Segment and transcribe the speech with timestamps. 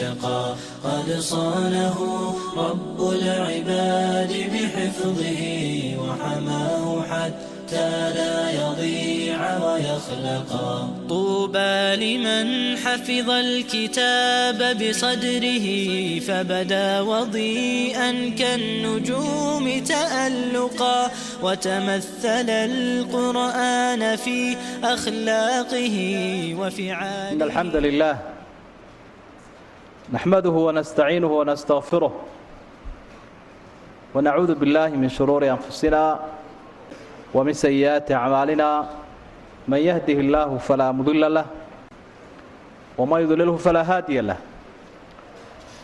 [0.00, 0.54] اتقى
[0.84, 1.98] قد صانه
[2.56, 5.42] رب العباد بحفظه
[5.98, 15.66] وحماه حتى لا يضيع ويخلقا طوبى لمن حفظ الكتاب بصدره
[16.20, 21.10] فبدا وضيئا كالنجوم تألقا
[21.42, 25.96] وتمثل القرآن في أخلاقه
[26.58, 28.39] وفعاله الحمد لله
[30.12, 32.12] نحمده ونستعينه ونستغفره
[34.14, 36.20] ونعوذ بالله من شرور أنفسنا
[37.34, 38.90] ومن سيئات أعمالنا
[39.68, 41.46] من يهده الله فلا مضل له
[42.98, 44.36] ومن يضلله فلا هادي له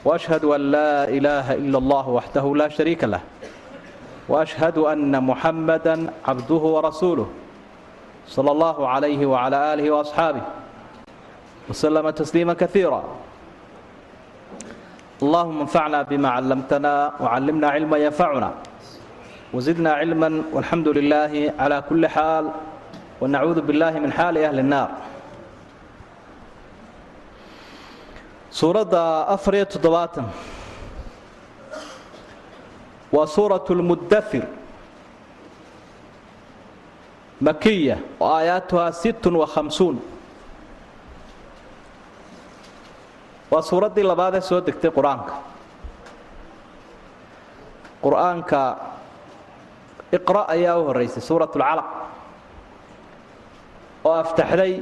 [0.04, 3.20] وأشهد أن لا إله إلا الله وحده لا شريك له
[4.28, 7.28] وأشهد أن محمدا عبده ورسوله
[8.28, 10.42] صلى الله عليه وعلى آله وأصحابه
[11.68, 13.04] وسلم تسليما كثيرا
[15.22, 18.50] allahuma anfacna bima callamtana wcallimna cilma yanfacuna
[19.54, 22.44] wasidna cilma walxamdu lilaahi cala kulli xaal
[23.20, 24.90] wanacuudu billahi min xaali ahli nnaar
[28.50, 30.26] suuradda afariyo toddobaatan.
[33.12, 34.44] Waa suuratu lmuddafir
[37.40, 39.96] makiya oo aayaatuhaa sittun wa hamsuun
[43.50, 45.34] waa suuraddii labaadee soo degtay qur'aanka.
[48.04, 48.60] Qur'aanka
[50.16, 51.88] iqra ayaa u horraysay suurat lcalaq
[54.06, 54.72] oo aftaxday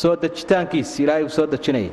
[0.00, 1.92] soo dejitaankiisi ilaahay uu soo dejinaya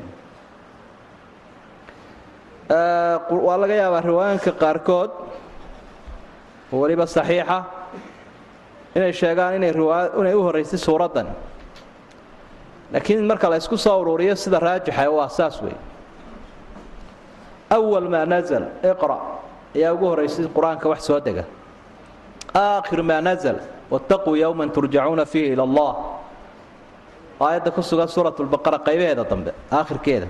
[3.48, 5.12] waa laga yaabaa riwaayanka qaarkood
[6.74, 7.58] oo weliba saxiixa
[8.96, 11.28] inay sheegaan inay u horraysay suuraddan
[12.94, 15.76] laakiin marka la ysku soo ururiyo sida raajixa waa saas wey
[17.70, 19.18] awal maa nazal iqra
[19.76, 21.44] ayaa ugu horraysay qur'aanka wax soo dega.
[22.54, 23.58] Aakhir maa nazal
[23.90, 25.94] wattaquu yowman turjacuuna fiihi ila allah.
[27.42, 30.28] Aayadda ku sugan suurat lbaqara qaybaheeda dambe aakhirkeeda.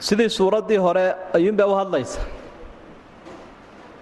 [0.00, 2.20] Sidii suuraddii hore ayuunbay u hadlaysa.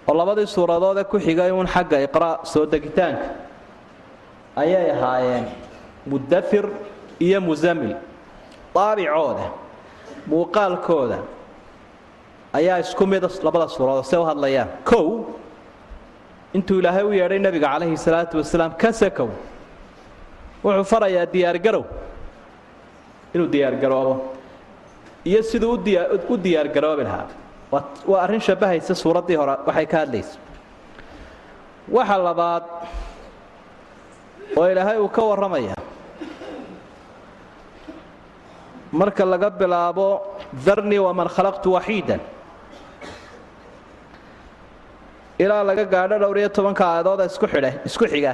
[0.07, 3.27] Oo labadii suuradoode ku xigay uun xagga iqra' soo degitaanka
[4.63, 5.47] ayay ahaayeen
[6.11, 6.65] mudafir
[7.27, 7.97] iyo musamil
[8.75, 9.47] daabicooda
[10.31, 11.19] muuqaalkooda
[12.59, 14.69] ayaa isku mida labada suuradood se u hadlayaan.
[14.85, 15.07] Kow
[16.57, 19.29] intuu ilaahay u yeedhay nebiga calayhi salaatu wasalaam ka sakow
[20.65, 21.85] wuxuu farayaa diyaargarow.
[23.35, 24.15] Inuu diyaargaroobo.
[25.25, 25.73] Iyo siduu
[26.33, 27.27] u diyaargaroobi lahaa.
[28.11, 30.39] Waa arrin shabbahaysa suuraddii hore waxay ka hadlaysa.
[31.97, 32.65] Waxa labaad
[34.57, 35.75] oo ilaahay uu ka warramaya.
[38.93, 40.07] Marka laga bilaabo
[40.65, 42.21] darnii waman khalaqtu waxiidan
[45.39, 48.33] ilaa laga gaadho dhowr iyo tobanka aayadooda isku xidhe isku xiga.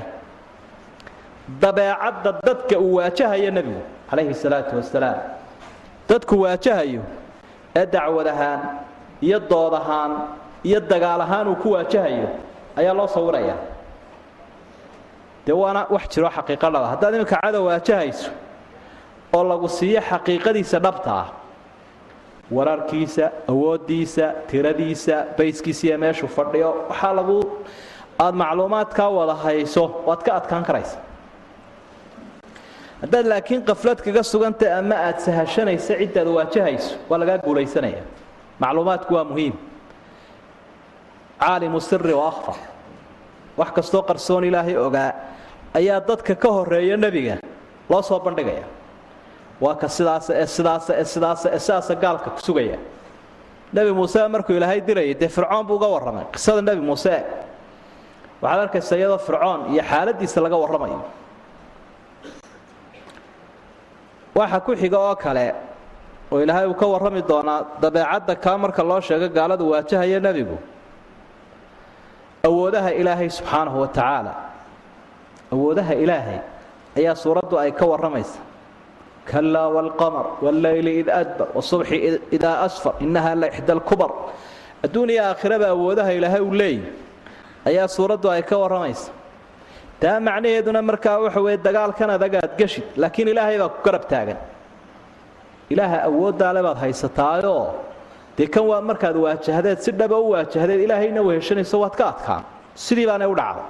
[1.62, 5.18] Dabeecadda dadka uu waajahayo nebigu calayhi salaatu wasalaam
[6.08, 7.02] dadku waajahayo
[7.76, 8.60] ee dacwad ahaan
[9.26, 10.12] iyo dood ahaan
[10.68, 12.28] iyo dagaal ahaan uu ku waajahayo
[12.78, 13.58] ayaa loo sawirayaa
[15.46, 18.30] dee waana wax jiro xaqiiqo dhaba haddaad iminka cadow waajahayso
[19.36, 21.26] oo lagu siiyo xaqiiqadiisa dhabta ah
[22.56, 27.38] wararkiisa awooddiisa tiradiisa bayskiisa iyo meeshuu fadhiyo waxaa lagu
[28.20, 30.98] aada macluumaadkaa wada hayso waad ka adkaan karaysa.
[33.02, 38.02] Haddaad laakiin qaflad kaga sugantay ama aad sahashanaysa ciddaad waajahayso waa lagaa guulaysanaya.
[38.62, 39.54] Macluumaadku waa muhiim.
[41.40, 42.56] Caalimu siri wa akhfar
[43.58, 45.10] wax kastoo qarsoon ilaahay ogaa
[45.78, 47.36] ayaa dadka ka horreeya nebiga
[47.90, 48.64] loo soo bandhigaya.
[49.60, 52.78] Waa ka sidaasa ee sidaasa ee sidaasa ee sidaasa gaalka ku sugaya.
[53.72, 57.14] Nebi muuse markuu ilaahay dirayay dee fircoon buu uga warramay qisada nebi muuse.
[58.42, 61.00] Waxaad arkaysa iyadoo fircoon iyo xaaladiisa laga warramayo.
[64.34, 65.54] Waxa ku xiga oo kale
[66.32, 70.56] oo ilaahay uu ka warrami doonaa dabeecadda kaa marka loo sheego gaaladu waajahaya nebigu
[72.48, 74.32] awoodaha ilaahay subxaanahu wa tacaala
[75.54, 76.40] awoodaha ilaahay
[76.98, 78.38] ayaa suuraddu ay ka warramaysa.
[79.30, 81.96] Kalaa waalqamar walleyli id adbar wasubxi
[82.36, 84.10] idaa asfar innaha la ixda alkubar
[84.84, 86.90] adduuniya aakhiraba awoodaha ilaahay uu leeyahy
[87.70, 89.10] ayaa suuraddu ay ka warramaysa.
[90.02, 94.38] Taa macnaheeduna markaa waxa weye dagaalkan adagaad geshid laakiin ilaahay baa ku garab taagan.
[95.72, 97.64] Ilaaha awooddaale baad haysataayoo
[98.36, 102.42] dee kan waa markaad waajahdeed si dhaba u waajahdeed ilaahayna weheshanayso waad ka adkaan.
[102.74, 103.64] Sidii baanay u dhacday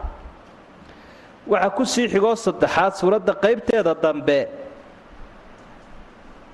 [1.53, 4.41] waxaa ku sii xigoo saddexaad suuradda qaybteeda dambe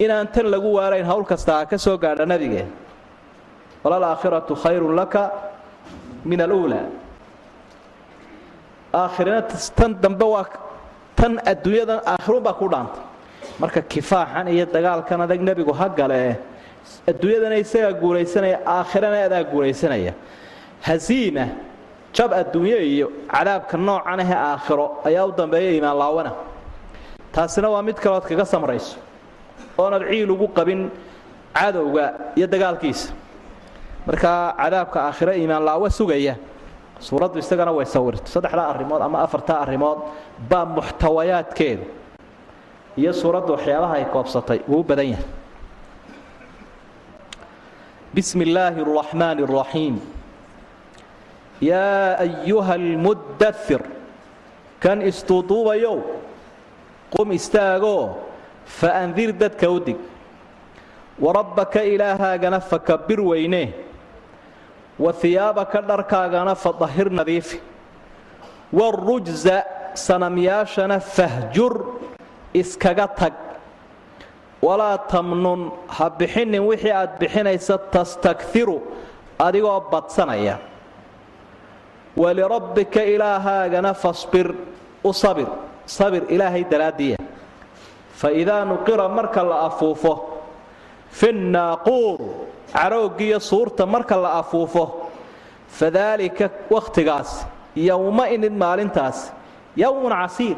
[0.04, 2.70] inaan tan lagu waarayn hawl kasta ha ka soo gaadha nabigeen
[3.84, 5.22] walalaakhiratu khayrun laka
[6.24, 6.86] min aluulaa
[8.94, 9.42] aakhirina
[9.78, 10.46] tan dambe waa
[11.18, 13.02] tan adduunyadan aakhirunbaa ku dhaantay
[13.60, 16.32] marka kifaaxan iyo dagaalkan adag nebigu ha galee
[17.10, 20.12] adduunyadana isagaa guulaysanaya aakhirana adaa guulaysanaya
[20.86, 21.46] hasiima
[22.16, 26.32] jab adduunyo iyo cadaabka noocan ahe aakhiro ayaa u dambeeya iimaan laawana
[27.34, 28.96] taasina waa mid kalood kaga samrayso
[29.78, 30.90] oonad ciil ugu qabin
[31.58, 32.04] cadowga
[32.38, 33.10] iyo dagaalkiisa.
[34.06, 36.34] Markaa cadaabka aakhiro iimaan laawa sugaya
[37.00, 38.26] suuraddu isagana way sawirto.
[38.34, 39.98] Saddexdaa arrimood ama afartaa arrimood
[40.50, 41.84] baa muxtawayaadkeedu
[43.00, 45.24] iyo suuraddu waxyaabaha ay koobsatay wuu u badan yahay
[48.14, 49.96] bismi illaahi araxmaani araxiim
[51.60, 53.82] yaa ayuha almuddair
[54.80, 55.98] kan istuuduubayow
[57.14, 58.16] qum istaagoo
[58.64, 59.96] fa andir dadka u dig.
[61.20, 63.74] Warabbaka ilaahaagana fakabir weynee
[64.98, 67.60] wa hiyaabaka dharkaagana fadahir nadiifi
[68.72, 69.64] warujza
[69.94, 71.74] sanamyaashana fahjur.
[72.54, 73.34] Iskaga tag
[74.62, 78.76] walaa tamnun ha bixinin wixii aad bixinaysa tastakfiru
[79.38, 80.58] adigoo badsanaya.
[82.16, 84.54] Walirabbika ilaahaagana fasbir
[85.04, 85.46] u sabir.
[85.86, 87.16] Sabir ilaahay daraaddiya.
[88.18, 90.12] Fa idaa nuqira marka la afuufo
[91.10, 92.18] fi nnaaquur
[92.72, 94.84] caroogiyo suurta marka la afuufo
[95.78, 97.46] fadaalika wakhtigaas
[97.76, 99.30] yowma inid maalintaas
[99.76, 100.56] yowmun casiir.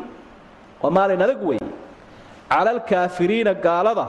[0.82, 1.60] Waa maalin adag weeye
[2.50, 4.06] cala alkaafiriina gaalada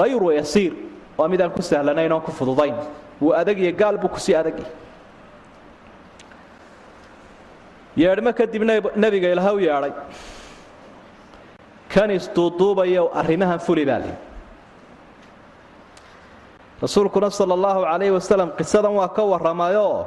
[0.00, 0.72] hayru yasiir
[1.18, 2.74] waa midaan ku sahlanayn oon ku fududayn
[3.22, 4.66] wuu adagya gaal buu ku sii adagya
[7.96, 8.62] yeedhmo kadib
[9.02, 9.92] nebiga ilaahu yeedhay
[11.92, 14.16] kan isduuduubayo arrimahan fuli baa lii
[16.82, 20.06] rasuulkuna sala allahu calayhi wasalam qisadan waa ka warramayoo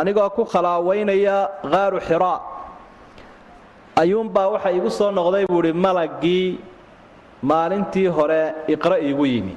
[0.00, 1.36] anigoo ku khalaawaynaya
[1.72, 2.38] qaaru xiraa
[4.00, 6.46] ayuunbaa waxa igu soo noqday buu idhi malaggii
[7.50, 8.42] maalintii hore
[8.74, 9.54] iqra iigu yimi.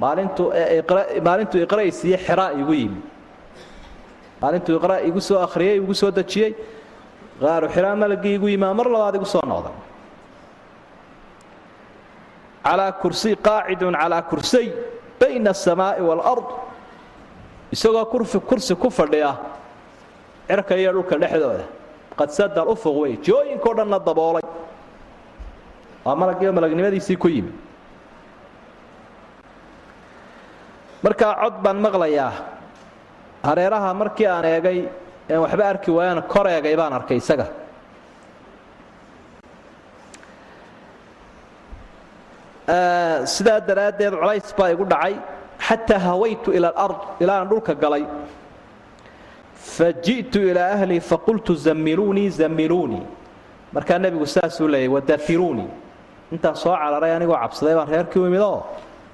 [0.00, 3.00] Maalintuu iqra isiiye xiraa igu yimi.
[4.40, 6.52] Maalintuu iqra igu soo akhriyey igu soo dejiyey
[7.40, 9.74] qaaru xiraa malaggii igu yimaa mar labaad igu soo noqday.
[12.64, 14.66] Calaa kursi qaacidun calaa kursay
[15.20, 16.46] bayna asamaa'i waalard
[17.74, 18.04] isagoo
[18.48, 19.30] kursi ku fadhiya
[20.48, 21.64] cirka iyo dhulka dhexdooda
[22.18, 24.44] qad sadal ufuq wey jooyinkao dhanna daboolay.
[26.04, 27.52] Waa malaggiiba malagnimadiisii ku yimi
[31.04, 32.32] markaa cod baan maqlayaa
[33.48, 34.78] hareeraha markii aan eegay
[35.30, 37.46] een waxba arki waayaan kor eegay baan arkay isaga.
[43.34, 45.14] Sidaa daraaddeed culays baa igu dhacay
[45.66, 48.04] xataa hawaytu ila alard ilaa dhulka galay
[49.62, 53.02] faji'tu ilaa ahlii faqultu zammiluunii zammiluunii
[53.72, 55.70] markaa nebigu saasuu leeyay wadairuunii
[56.32, 58.64] intaan soo cararay anigoo cabsaday baan reerkii u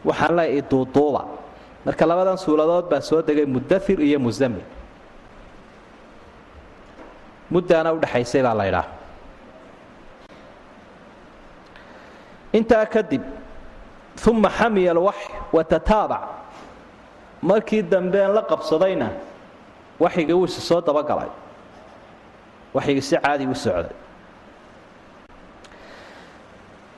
[0.04, 1.24] waxaan leeyay iduuduuba
[1.84, 4.64] marka labadan suuladood baa soo degay mudair iyo muzammil
[7.50, 8.86] muddaana udhexaysay baa laydhaa
[12.52, 13.22] intaa kadib
[14.26, 16.22] uma xamiya alwaxy watataabac
[17.42, 19.08] markii dambeen la qabsadayna
[20.00, 21.30] waxyigii wuu soo dabagalay
[22.74, 23.94] waxyigii si caadi u socday.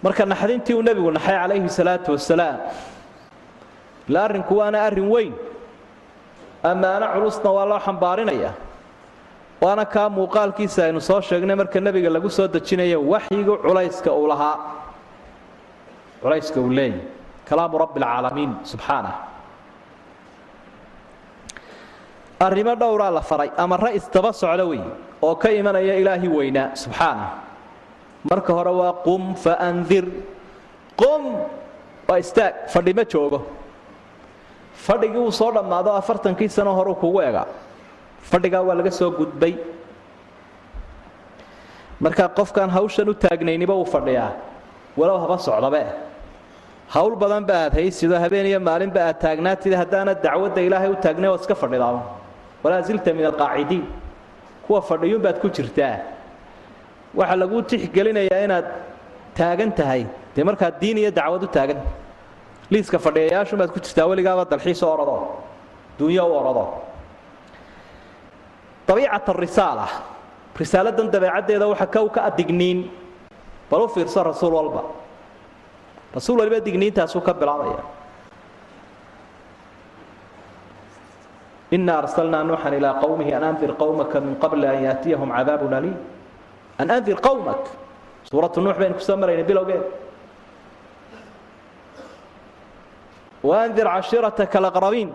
[0.02, 2.59] Marka naxdintii uu nebigu naxay calayhi salaatu wasalaam
[4.09, 5.35] ila arrinku waana arrin weyn.
[6.64, 8.52] Ammaano culusna waa loo xambaarinaya.
[9.61, 14.57] Waana kaa muuqaalkiisa aynu soo sheegnay marka nebiga lagu soo dejinayo waxyigu culayska uu lahaa.
[16.23, 17.00] Culayska uu leeyahy
[17.49, 19.14] kalaamu rabbi alcaalamiin subxaanah
[22.47, 24.80] arrimo dhowraa la faray ama ra isdaba socdo wey
[25.26, 27.30] oo ka imanaya ilaahi weynaa subxaanah
[28.30, 30.06] marka hore waa qum faandir
[31.00, 31.23] qum
[32.09, 33.40] waa istaag fadhi ma joogo.
[34.87, 37.47] Fadhigii uu soo dhammaado afartankii sano horeu kugu egaa
[38.30, 39.54] fadhigaa waa laga soo gudbay.
[42.00, 44.32] Marka qofkaan hawshan u taagnayniba uu fadhiyaa
[44.97, 45.82] walow haba socdabe
[46.94, 51.28] hawl badan ba aad haysido habeen iyo maalinba aad taagnaatid haddaana dacwadda ilaahay u taagnay
[51.35, 52.00] ood iska fadhidaaba
[52.62, 53.85] walaa zilta min alqaacidiin.
[54.67, 55.97] Kuwa fadhiyuunbaad ku jirtaa.
[57.14, 58.67] Waxaa laguu tixgelinayaa inaad
[59.35, 60.07] taagan tahay.
[60.37, 61.81] Dee markaad diin iyo dacwad u taagan.
[62.71, 65.17] Liiska fadhiyayaashunbaad ku jirtaa weligaaba dalxiis u orado.
[65.99, 66.64] Duunyo u orado.
[68.90, 69.87] Abiicat arisaala
[70.59, 72.90] risaaladan dabeecaddeeda waxa kow ka adigniin
[73.71, 74.83] bal u fiirso rasuul walba.
[76.14, 77.81] Rasuul waliba digniintaasuu ka bilaabaya
[81.70, 85.96] ina arsalnaa nuuxan ilaa qowmihi an andir qowmaka min qabli an yaatiyahum cadaabun aliim
[86.78, 87.62] an andir qowmak
[88.30, 89.82] suuratu nuux baynu ku soo maraynay bilowgeed
[93.48, 95.10] waandir cashiirataka alaqrabiin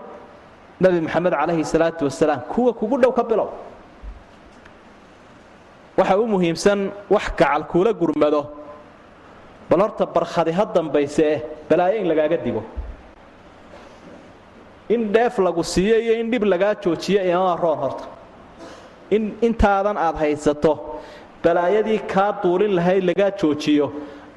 [0.83, 3.49] nabi maxamed calayhi salaatu wasalaam kuwa kugu dhow ka bilow.
[5.97, 8.41] Waxa u muhiimsan wax gacal kuula gurmado.
[9.69, 12.61] Bal horta barkhadi ha dambayse eh balaayo in lagaaga digo
[14.89, 18.03] in dheef lagu siiyo iyo in dhib lagaa joojiyo imamaa roon horta.
[19.09, 20.73] In intaadan aad haysato
[21.43, 23.91] balaayadii kaa duulin lahayd lagaa joojiyo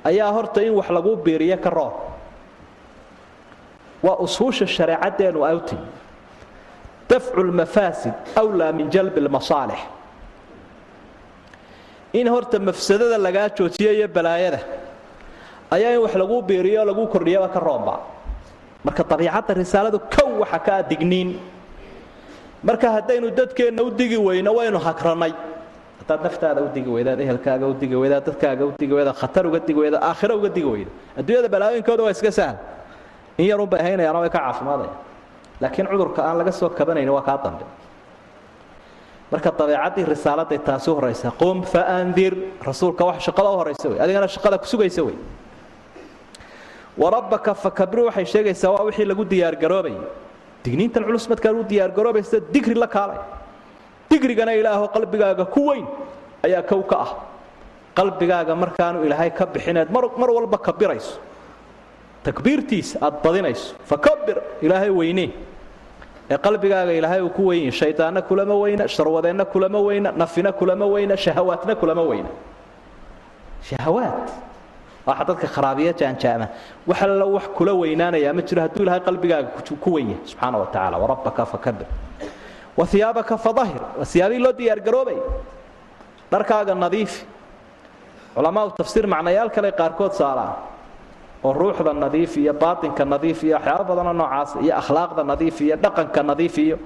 [0.04, 1.92] ayaa horta in wax laguu biiriyo ka roon.
[4.02, 5.76] Waa usuusha shareecaddeenu awti.
[7.08, 9.78] Dafcu lmafaasid wlaa min jalbi lmasaalix
[12.12, 14.60] in horta mafsadada lagaa joojiyo iyo balaayada
[15.70, 17.94] ayaa in wax laguu biiriyo o laguu kordhiyaba ka roonba
[18.84, 21.30] marka dabiicadda risaaladu kow waxa ka adigniin
[22.62, 25.32] marka haddaynu dadkeenna u digi weyno waynu hagrannay
[26.00, 29.60] haddaad naftaada u digi weydaad ehelkaaga u digi weydaad dadkaaga u digi weydaad khatar uga
[29.66, 32.56] digi weydaad aakhiro uga digi weyda adduunyada balaayooyinkooda waa iska sahal.
[33.38, 34.90] In yarun bay haynayaano way ka caafimaadaya.
[35.60, 37.64] Laakiin cudurka aan laga soo kabanayni waa kaa dambe.
[39.30, 42.34] Marka dabeecaddii risaaladay taasi horaysa qum faandir
[42.66, 45.14] rasuulka wax shaqada u horaysa wey adigana shaqada kusugaysa wey
[47.02, 49.94] warabbaka fakabir waxay sheegaysaa waa wixii lagu diyaargaroobay
[50.64, 53.18] digniintan culus markaa lagu diyaargaroobaysa digri la kaalay.
[54.10, 55.86] Digrigana ilaaho qalbigaaga ku weyn
[56.46, 57.10] ayaa kow ka ah.
[57.98, 61.18] Qalbigaaga markaanu ilaahay ka bixineed mar walba kabirayso.
[62.24, 63.74] Takbiirtiisa aad badinayso.
[63.90, 65.30] Fakabir ilaahay weynee
[66.30, 71.16] ee qalbigaaga ilaahay uu ku weynyi shaydaanna kulama weyna sharwadeenna kulama weyna nafina kulama weyna
[71.16, 72.28] shahawaadna kulama weyna.
[73.68, 74.26] Shahawaad
[75.08, 76.46] waxa dadka kharaabiya jaanjaama.
[76.88, 79.48] Wax alla wax kula weynaanayaa ma jiro hadduu ilaahay qalbigaaga
[79.84, 81.86] ku weyn yahay subxaana wa tacaala warabbaka fakabir
[82.78, 85.18] wa hiyaabaka fadahir waa siyaabii loo diyaargaroobay
[86.32, 87.20] dharkaaga nadiifi
[88.34, 90.52] culamaau tafsiir macnayaal kale qaarkood saalaan
[91.46, 96.20] oo ruuxda nadiif iyo baatinka nadiif iyo waxyaaba badanoo noocaas iyo akhlaaqda nadiif iyo dhaqanka
[96.30, 96.76] nadiif iyo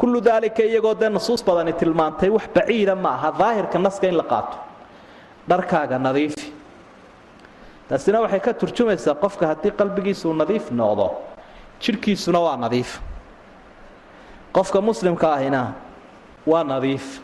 [0.00, 4.22] kullu daalika iyagoo dee nusuus badani tilmaantay wax baciida ma aha daahirka naska in la
[4.32, 4.56] qaato.
[5.50, 6.46] Dharkaaga nadiifi
[7.88, 11.06] taasina waxay ka turjumaysaa qofka haddii qalbigiisuu nadiif noqdo
[11.82, 13.00] jidhkiisuna waa nadiif.
[14.52, 15.72] Qofka muslimka ahina
[16.46, 17.20] waa nadiif.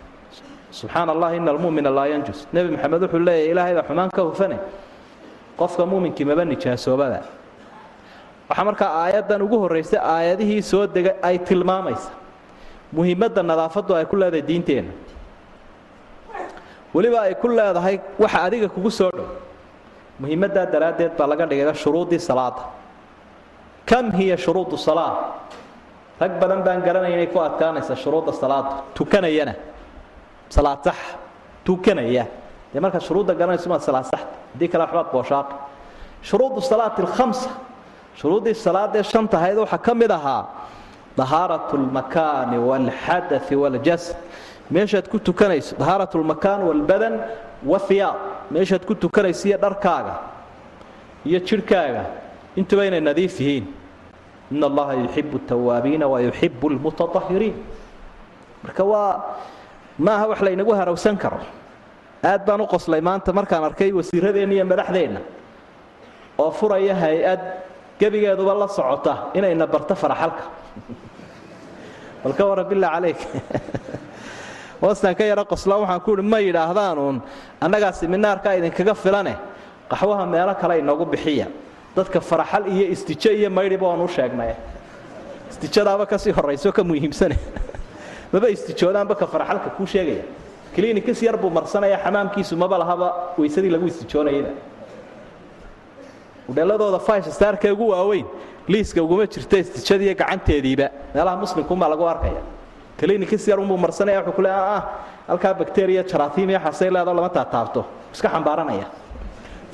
[0.71, 2.47] Subxaan allah ina almumina laa yanjus.
[2.53, 4.59] Nebi maxamed wuxuu leeyahy ilaahay baa xumaan ka hufane.
[5.59, 7.21] Qofka muuminkii maba nijaasoobaba
[8.49, 12.11] waxaa markaa aayaddan ugu horraysay aayadihii soo degay ay tilmaamaysa.
[12.93, 14.93] Muhiimadda nadaafaddu ay ku leedahay diinteenna
[16.95, 19.27] weliba ay ku leedahay waxa adiga kugu soo dhow
[20.21, 22.63] muhiimaddaa daraaddeed baa laga dhigaya shuruuddii salaada
[23.87, 25.41] kam hiya shuruudu salaa
[26.21, 29.55] rag badan baan garanaya inay ku adkaanaysa shuruudda salaada tukanayana.
[30.49, 30.85] Salaad
[31.65, 32.27] tukanaya.
[32.73, 35.55] Dee markaad shuruudda garanayso maad salaad saxta haddii kale waxbaad booshaaqi
[36.23, 37.51] shuruudu salaati alkhamsa
[38.21, 40.47] shuruuddii salaadee shanta ahayd waxaa ka mid ahaa
[41.17, 44.17] dahaaratu lmakaani waalxadai waaljasad
[44.71, 47.21] meeshaad ku tukanayso dahaaratu lmakaan waalbadan
[47.67, 50.15] wahiyaab meeshaad ku tukanayso iyo dharkaaga
[51.25, 52.05] iyo jidhkaaga
[52.57, 53.67] intuba inay nadiif yihiin.
[54.53, 57.57] In allaha yuxibu tawaabiina wa yuxibu lmutaahiriin
[58.63, 59.39] marka waa
[59.99, 61.41] maaha wax laynagu harawsan karo.
[62.23, 65.21] Aad baan u qoslay maanta markaan arkay wasiiradeenna iyo madaxdeenna
[66.39, 67.41] oo furaya hay'ad
[67.99, 70.45] gebigeeduba la socota inayna barto faraxalka.
[72.23, 73.19] Bal ka warran billah calayk
[74.83, 77.23] hoostaan ka yaro qosla waxaan ku uhi ma yidhaahdaanuun
[77.61, 79.37] annagaa siminaarkaa idinkaga filane.
[79.89, 81.47] Qaxwaha meelo kale inoogu bixiya.
[81.97, 84.55] Dadka faraxal iyo istijo iyo maydhiba waan u sheegnay.
[85.51, 87.39] Istijadaaba ka sii horrayso ka muhiimsane.
[88.33, 90.25] Maba istijoodaanba ka faraxalka kuu sheegaya.
[90.75, 94.49] Clinicis yar buu marsanaya xamaamkiisu maba lahaba weysadii lagu istijoonayaba
[96.49, 96.99] udheeladooda
[97.31, 98.27] starka ugu waaweyn
[98.69, 100.89] liiska uguma jirta istijadiiyo gacanteediiba.
[101.15, 102.43] Meelaha muslimkuunbaa lagu arkaya
[103.03, 104.83] clinicis yar unbuu marsanaya wuxuu ku le ah
[105.29, 107.83] halkaa bacteria jarathim iyo xasay leedo lama taataabto
[108.15, 108.87] iska xambaaranaya.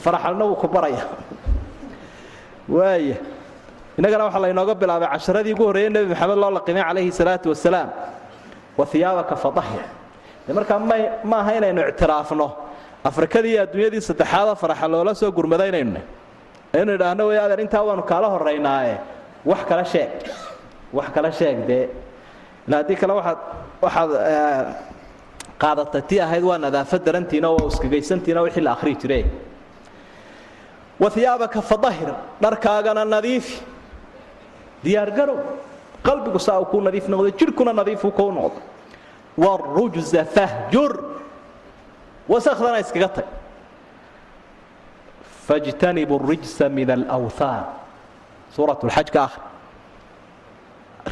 [0.05, 1.05] Faraxalna wuu ku baraya.
[2.69, 3.17] Waaya
[3.99, 7.89] innagana waxaa laynooga bilaabay casharadii ugu horreeyey nebi maxamed loo laqimay calayhi salaatu wasalaam
[8.79, 9.85] wa hiyaabaka fadahir
[10.47, 10.79] de markaa
[11.31, 12.49] ma aha inaynu ictiraafno.
[13.05, 16.01] Afrikadii iyo adduunyadii saddexaadoo faraxa loola soo gurmadaynaynu
[16.77, 18.95] aynu idhaahno way adeer intaa waanu kaala horraynaaye
[19.51, 20.11] wax kala sheeg.
[20.93, 21.89] Wax kala sheeg dee
[22.77, 24.11] haddii kale waxaad
[25.59, 29.25] qaadatay tii ahayd waa nadaafad darantiina waa uskagaysantiina wixii la akhrii jire
[31.01, 32.11] wa hiyaabaka fadahir
[32.43, 33.63] dharkaagana nadiifi
[34.85, 35.39] diyaargarow
[36.03, 38.61] qalbigu saa uu kuu nadiif noqdo jidhkuna nadiifuu kuu noqdo
[39.39, 40.93] warujza fahjur
[42.29, 43.25] wasakhdana iskaga tag.
[45.47, 47.65] Fajtanibu rijsa min alwthaan
[48.55, 49.41] suurat lxaj ka ahri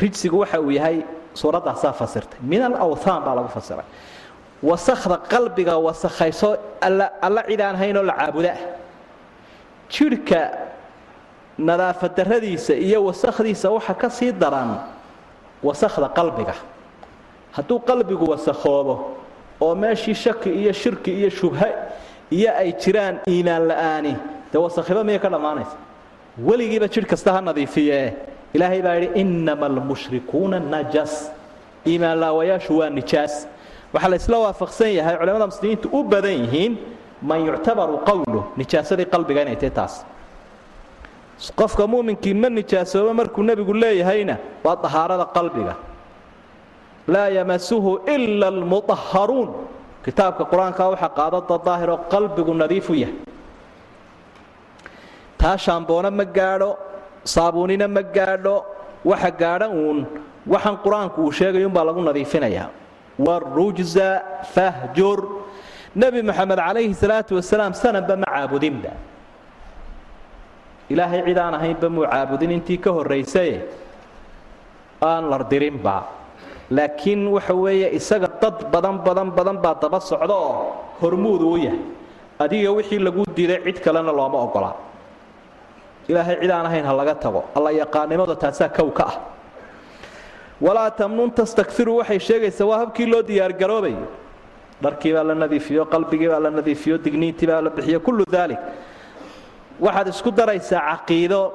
[0.00, 0.98] rijsigu waxa uu yahay
[1.40, 2.38] suuraddaasaa fasirtay.
[2.50, 3.84] Min alawthaan baa lagu fasiray.
[4.62, 6.48] Wasakda qalbiga wasakhayso
[7.26, 8.58] alla cid aan haynoo la caabudaah
[9.94, 10.40] jidhka
[11.58, 14.70] nadaafadarradiisa iyo wasakhdiisa waxa ka sii daran
[15.62, 16.54] wasakhda qalbiga.
[17.52, 18.94] Hadduu qalbigu wasakhoobo
[19.60, 21.68] oo meeshii shaki iyo shirki iyo shubha
[22.30, 24.16] iyo ay jiraan iimaan la'aani
[24.52, 25.76] dee wasakhiba miyay ka dhammaanaysa?
[26.46, 28.12] Weligiiba jidh kasta ha nadiifiyee
[28.56, 31.12] ilaahay baa yidhi innama almushrikuuna najas.
[31.86, 33.34] Iimaan laawayaashu waa nijaas
[33.94, 36.72] waxaa la isla waafaqsan yahay culamada muslimiintu u badan yihiin
[37.28, 39.94] man yuctabaru qowlu nijaasadii qalbiga inay tahay taas.
[41.60, 44.34] Qofka muuminkii ma nijaasooba markuu nebigu leeyahayna
[44.64, 45.74] waa dahaarada qalbiga.
[47.12, 49.48] Laa yamasuhu ila almuطaharuun
[50.04, 53.14] kitaabka qur'aanka waxaa qaadada daahiroo qalbigu nadiifu yahay.
[55.40, 56.70] Taa shaamboona ma gaadho
[57.34, 58.56] saabuunina ma gaadho
[59.10, 59.98] waxa gaadha uun
[60.52, 62.68] waxaan qur'aanku uu sheegay umbaa lagu nadiifinayaa
[63.26, 64.08] warujza
[64.54, 65.18] fahjur.
[65.96, 68.92] Nebi moxamed calayhi salaatu wasalaam sananba ma caabudinba.
[70.92, 73.56] Ilaahay cid aan ahaynba muu caabudin intii ka horraysaye
[75.02, 75.96] aan lardirinba
[76.70, 81.80] laakiin waxa weeye isaga dad badan badan badan baa daba socda oo hormuudu u yahay.
[82.38, 84.76] Adiga wixii lagu diiday cid kalena looma ogolaa
[86.08, 87.44] ilaahay cid aan ahayn ha laga tago.
[87.56, 89.14] Alla yaqaanimada taasaa kow ka ah.
[90.60, 93.96] Walaa tamnun tastakfiru waxay sheegaysaa waa habkii loo diyaargaroobay
[94.82, 98.58] dharkii baa la nadiifiyo qalbigii baa la nadiifiyo digniintii baa la bixiyo kullu daalik
[99.80, 101.52] waxaad isku daraysaa caqiido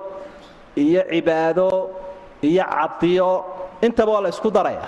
[0.75, 1.67] iyo cibaado
[2.41, 3.29] iyo cadiyo.
[3.81, 4.85] Intaba waa la isku daraya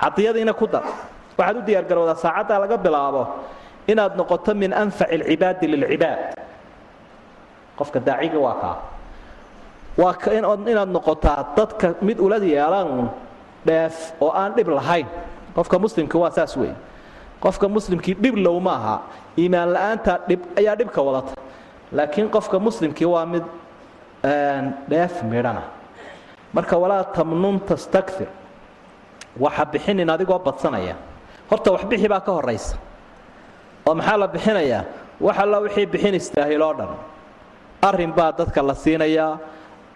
[0.00, 0.84] cadiyadiina ku dar.
[1.38, 3.22] Waxaad u diyaargarowdaa saacaddaa laga bilaabo
[3.90, 6.18] inaad noqoto min anfaci alcibaadi lilcibaad.
[7.78, 8.76] Qofka daaciga waa kaa
[9.96, 10.14] waa
[10.68, 13.10] inaad noqotaa dadka mid ula yeelan
[13.66, 15.06] dheef oo aan dhib lahayn.
[15.54, 16.72] Qofka muslimka waa saas wey
[17.40, 18.96] qofka muslimkii dhib low ma aha.
[19.38, 21.32] Iimaan la'aanta dhib ayaa dhibka wadata.
[21.92, 23.44] Laakiin qofka muslimkii waa mid
[24.88, 25.62] dheef midhana.
[26.52, 28.28] Marka walaa tamnun tastakir
[29.40, 30.96] waxa bixinin adigoo badsanaya.
[31.50, 32.76] Horta wax baa ka horaysa
[33.86, 34.84] oo maxaa la bixinayaa?
[35.20, 36.14] Wax alla wixii bixin
[36.74, 36.88] dhan.
[37.82, 39.38] Arrin baa dadka la siinayaa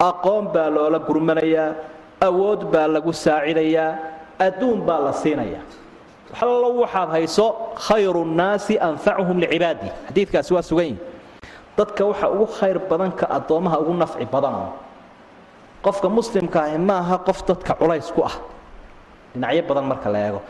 [0.09, 1.69] aqoon baa loola gurmanayaa
[2.27, 3.89] awood baa lagu saacidayaa
[4.45, 5.63] adduun baa la siinayaa.
[6.31, 7.45] Waxallo waxaad hayso
[7.85, 9.87] khayru nnaasi anfacuhum licibaadi.
[10.09, 10.99] Xadiidkaasi waa sugan yihi
[11.77, 14.55] dadka waxa ugu khayr badanka addoommaha ugu nafci badan
[15.85, 18.35] qofka muslimka ahi ma aha qof dadka culays ku ah.
[19.33, 20.41] Dhinacyo badan marka la eego.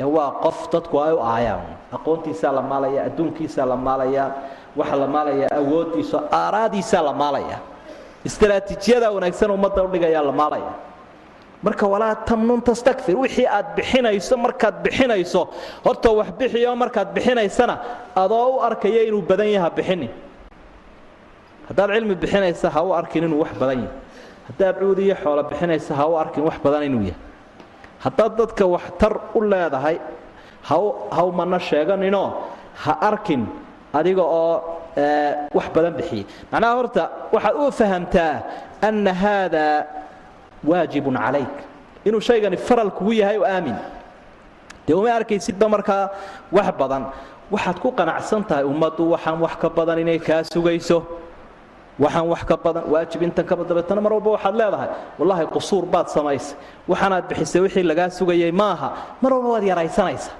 [0.00, 1.66] Ee waa qof dadku ay u aayaan.
[1.96, 4.28] Aqoontiisaa la maalaya adduunkiisaa la maalayaa
[4.78, 7.58] waxa la maalayaa awooddiisa aaraadiisaa la maalaya
[8.24, 10.72] istaraatiijiyada wanaagsan ummadda udhigayaa la maalaya.
[11.62, 15.48] Marka walaa tamnun tastakir wixii aad bixinayso markaad bixinayso
[15.84, 17.74] horta wax bixiyo markaad bixinaysana
[18.16, 20.10] adoo u arkaya inuu badan yaha bixinin.
[21.68, 23.96] Haddaad cilmi bixinaysa ha u arkin inuu wax badan yahay.
[24.48, 27.20] Haddaad cuud iyo xoolo bixinaysa ha u arkin wax badan inuu yahay.
[28.04, 29.96] Haddaad dadka waxtar u leedahay
[30.62, 32.28] haw mana sheeganinoo
[32.84, 33.46] ha arkin
[33.92, 34.69] adiga oo
[35.56, 37.02] wax badan bixiyey macnaha horta
[37.34, 38.34] waxaad u fahamtaa
[38.88, 39.76] anna haadaa
[40.70, 41.54] waajibun calayk
[42.04, 43.76] inuu shaygani faral kugu yahay oo aamin
[44.86, 46.10] dee uma arkaysidba markaa
[46.52, 47.02] wax badan
[47.54, 50.98] waxaad ku qanacsan tahay ummaddu waxaan wax ka badan inay kaa sugayso
[51.98, 56.06] waxaan wax ka badan waajib intan ka dabeetana mar walba waxaad leedahay wallaahi qusuur baad
[56.16, 56.56] samaysay
[56.90, 58.88] waxaanaad bixisay wixii lagaa sugayay maaha
[59.22, 60.30] mar walba waad yaraysanaysa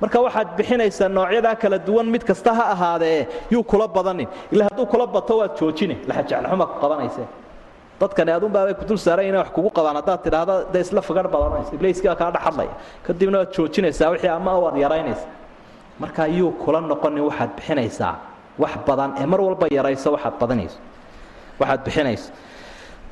[0.00, 4.86] marka waxaad bixinaysaa noocyadaa kala duwan mid kasta ha ahaadee yuu kula badanin ila hadduu
[4.92, 7.24] kula bato waad joojine laxajeclxuma ku qabanayse.
[8.00, 9.96] Dadkani adunbaabay kudul saaran inay wax kugu qabaan.
[10.00, 12.72] Haddaad tidhaahda dee isla fagar badanaysa ibliiskaa kaa dhexadlaya
[13.06, 15.26] kadibna waad joojinaysaa wixii ama waad yaraynaysa.
[16.00, 18.14] Marka yuu kula noqonin waxaad bixinaysaa.
[18.58, 20.78] Wax badan ee mar walba yarayso waxaad badanayso.
[21.60, 22.32] Waxaad bixinayso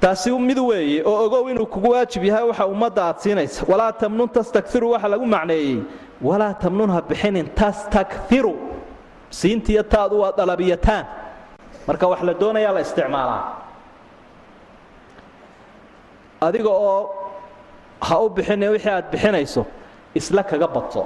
[0.00, 3.64] taasi mid weeye oo ogow inuu kugu waajib yahay waxa ummadda aad siinaysa.
[3.68, 5.78] Walaa tamnun tastakfiru waxa lagu macneeyey
[6.22, 8.54] walaa tamnun bixinin tastakfiru.
[9.30, 9.82] Siintiiyo
[10.20, 11.06] waa dalabiyataan.
[11.86, 13.42] Marka wax la doonayaa la isticmaalaa.
[16.40, 17.00] Adiga oo
[18.00, 19.66] ha u bixinin wixii aad bixinayso
[20.14, 21.02] isla kaga badso.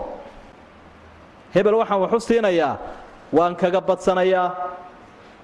[1.55, 2.77] Hebel waxaan wax siinayaa
[3.33, 4.49] waan kaga badsanayaa.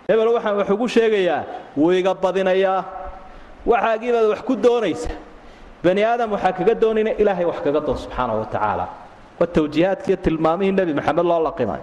[0.08, 1.44] Hebel waxaan wax sheegayaa
[1.76, 2.84] wuu iga badinayaa
[3.66, 5.10] waxaagiibaad wax ku doonaysa.
[5.84, 8.86] Bani aadam waxaa kaga doonayna ilaahay wax kaga doon subxaana wa tacaala
[9.40, 11.80] waa tawjiihaadkiiyo tilmaamihii nebi maxamed loo laqimay.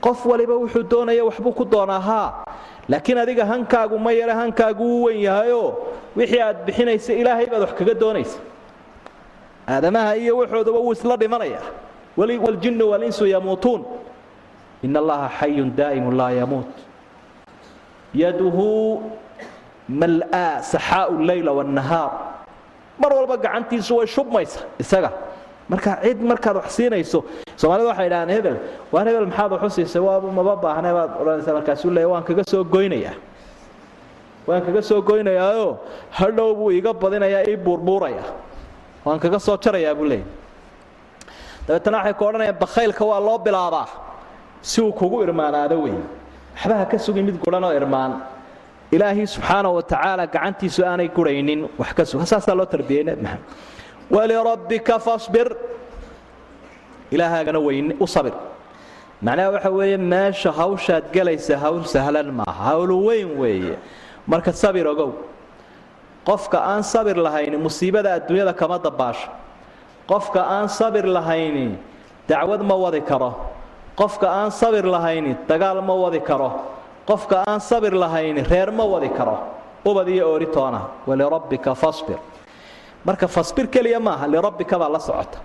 [0.00, 2.44] Qof waliba wuxuu doonaya waxbuu ku doonaa haa
[2.88, 5.74] laakiin adiga hankaagu ma yare hankaagu wuu wen yahayoo.
[6.16, 8.38] Wixii aad bixinaysa ilaahay baad wax kaga doonaysa.
[9.68, 11.60] Aadamaha iyo waxooduba wuu isla dhimanaya.
[12.16, 13.84] Waljinnu walinsu yamuutuun.
[14.82, 16.68] In allaha xayun daa'imu laa yamuut.
[18.14, 19.02] Yaduhu
[19.88, 22.10] mal'aa saxaau leyla wاnnahaar
[22.98, 25.10] mar walba gacantiisu way shubmaysa isaga
[25.70, 27.18] marka cid markaad wax siinayso
[27.60, 28.56] soomaalida waxay idhahdeen hebel
[28.92, 30.02] waan hebel maxaad wax u siisay?
[30.08, 33.14] Waabu maba baahne baad odhanaysaa markaasuu leeya waan kaga soo goynayaa
[34.48, 35.68] waan kaga soo goynayaayo.
[36.18, 38.22] Hadhow buu iga badinayaa ii buurbuuraya.
[39.04, 40.26] Waan kaga soo jarayaa buu leeya
[41.66, 43.88] dabeetana waxay ku odhanayaan bakhaylka waa loo bilaabaa.
[44.62, 45.94] Si uu kugu irmaanaado wey
[46.54, 48.12] waxba ha ka sugi mid guranoo irmaan.
[48.94, 51.66] Ilaahii subxaana wa tacaala gacantiisu aanay guraynin.
[51.78, 53.42] Wax ka sug saasaa loo tarbiyey nebi maxamed
[54.10, 55.48] walirabbika fasbir
[57.10, 58.32] ilaahaagana weyn u sabir
[59.22, 63.74] macnaha waxa weeye meesha hawshaad gelaysa hawl sahlan maaha hawl weyn weeye
[64.26, 65.10] marka sabir ogow
[66.28, 69.28] qofka aan sabir lahayni musiibada adduunyada kama dabaasho
[70.10, 71.78] qofka aan sabir lahayni
[72.28, 73.30] dacwad ma wadi karo
[73.96, 76.50] qofka aan sabir lahayni dagaal ma wadi karo
[77.08, 79.36] qofka aan sabir lahayni reer ma wadi karo
[79.86, 82.18] ubad iyo ooritoona walirabbika fasbir
[83.06, 85.38] marka fasbir keliya maaha lirabbika baa la socota.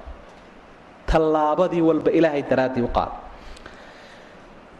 [1.10, 3.12] Tallaabadii walba ilaahay daraaddii u qaad.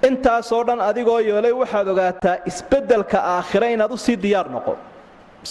[0.08, 4.78] Intaasoo dhan adigoo yeelay waxaad ogaataa isbeddelka aakhire inaad u sii diyaar noqon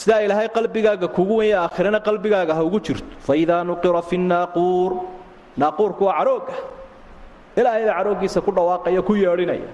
[0.00, 3.06] sidaa ilaahay qalbigaaga kugu wenya aakhirana qalbigaaga ha ugu jirto.
[3.26, 4.90] Faidaa nuqira fi naaquur
[5.62, 6.54] naaquurku waa cadhooga
[7.58, 9.70] ilaahayda cadhooggiisa ku dhawaaqaya ku yeedhinaya.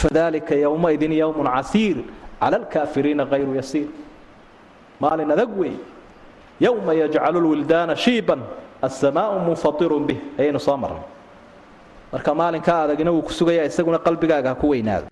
[0.00, 1.96] Fadalika yowmaidin yowmun casiir
[2.40, 3.88] cala alkaafiriina hayru yasiir
[5.00, 5.74] maalin adag wey
[6.60, 8.40] yowma yajcalu lwildaana shiiban
[8.82, 10.18] asamaau munfatirun bih.
[10.38, 11.04] Ayaynu soo marnay.
[12.12, 15.06] Marka maalinkaa adagina wuu ku sugaya isaguna qalbigaaga ku weynaado.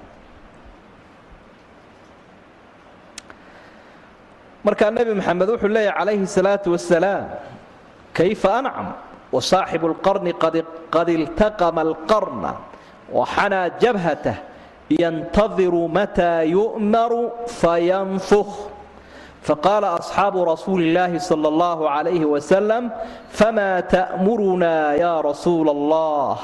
[4.64, 7.24] Markaa nebi maxamed wuxuu leeyahy calayhi salaatu wasalaam
[8.12, 8.88] kayfa ancam
[9.32, 10.32] wasaaxibu lqarni
[10.92, 12.52] qad iltaqama alqarna
[13.12, 14.36] waxanaa jabhatah
[14.90, 17.32] yantadiru mataa yu'maru
[19.46, 22.90] faqaala asxaabu rasuuli illaahi sal allahu calayhi wasalam
[23.30, 26.36] famaa ta'murunaa yaa rasuula allah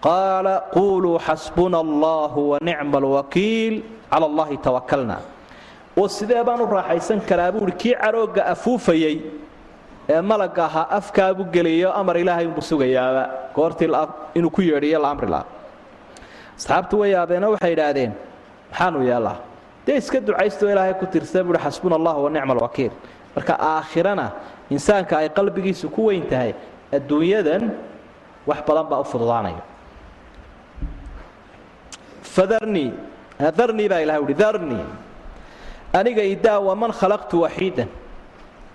[0.00, 3.74] qaala quuluu xasbuna allahu wanicma alwakiil
[4.10, 5.16] cala allahi tawakalna
[6.00, 6.08] oo
[6.46, 9.16] baan u raaxaysan karaa buuhi kii cadhoogga afuufayey
[10.08, 13.90] ee malag ahaa afkaabuu geliyo amar ilaahay unbu sugayaaba goortii
[14.34, 15.44] inuu ku yeedhiyo la amri laha
[16.58, 18.12] asxaabtu way yaabeenoo waxay idhaahdeen
[18.70, 19.36] maxaanu yeellaa
[19.90, 22.92] dee iska ducaysto ilaahay ku tirsa buuhi xasbuna allah wa nicma alwakiil
[23.34, 24.26] marka aakhirana
[24.70, 26.54] insaanka ay qalbigiisu ku weyn tahay
[26.94, 27.74] adduunyadan
[28.46, 29.62] wax badan baa u fududaanaya.
[32.22, 32.92] Fadarnii
[33.58, 34.84] darnii baa ilahay uhi darnii
[35.98, 37.88] aniga idaa waman khalaqtu waxiidan.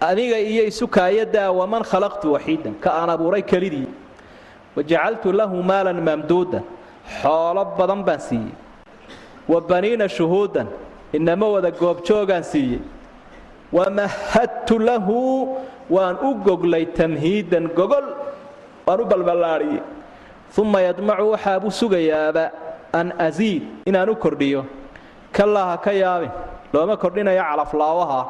[0.10, 2.74] Aniga iyo isukaaya daa waman khalaqtu waxiidan.
[2.84, 3.88] Ka aan abuuray kelidii.
[4.76, 6.64] Wajacaltu lahu maalan mamduudan
[7.22, 8.54] xoolo badan baan siiyey.
[9.48, 10.68] Wa baniina shuhuudan
[11.14, 12.80] inama wada goobjoogaan siiyey.
[13.74, 15.58] Wamahadtu lahu
[15.90, 18.06] waan u goglay tamhiidan gogol
[18.88, 19.82] waan u balballaadhiyey
[20.58, 22.52] uma yadmacu waxaabuu sugayaaba
[22.94, 24.66] an asiid inaan u kordhiyo.
[25.36, 26.32] Kalaa ha ka yaabin
[26.74, 28.22] looma kordhinayo calaflaawaha.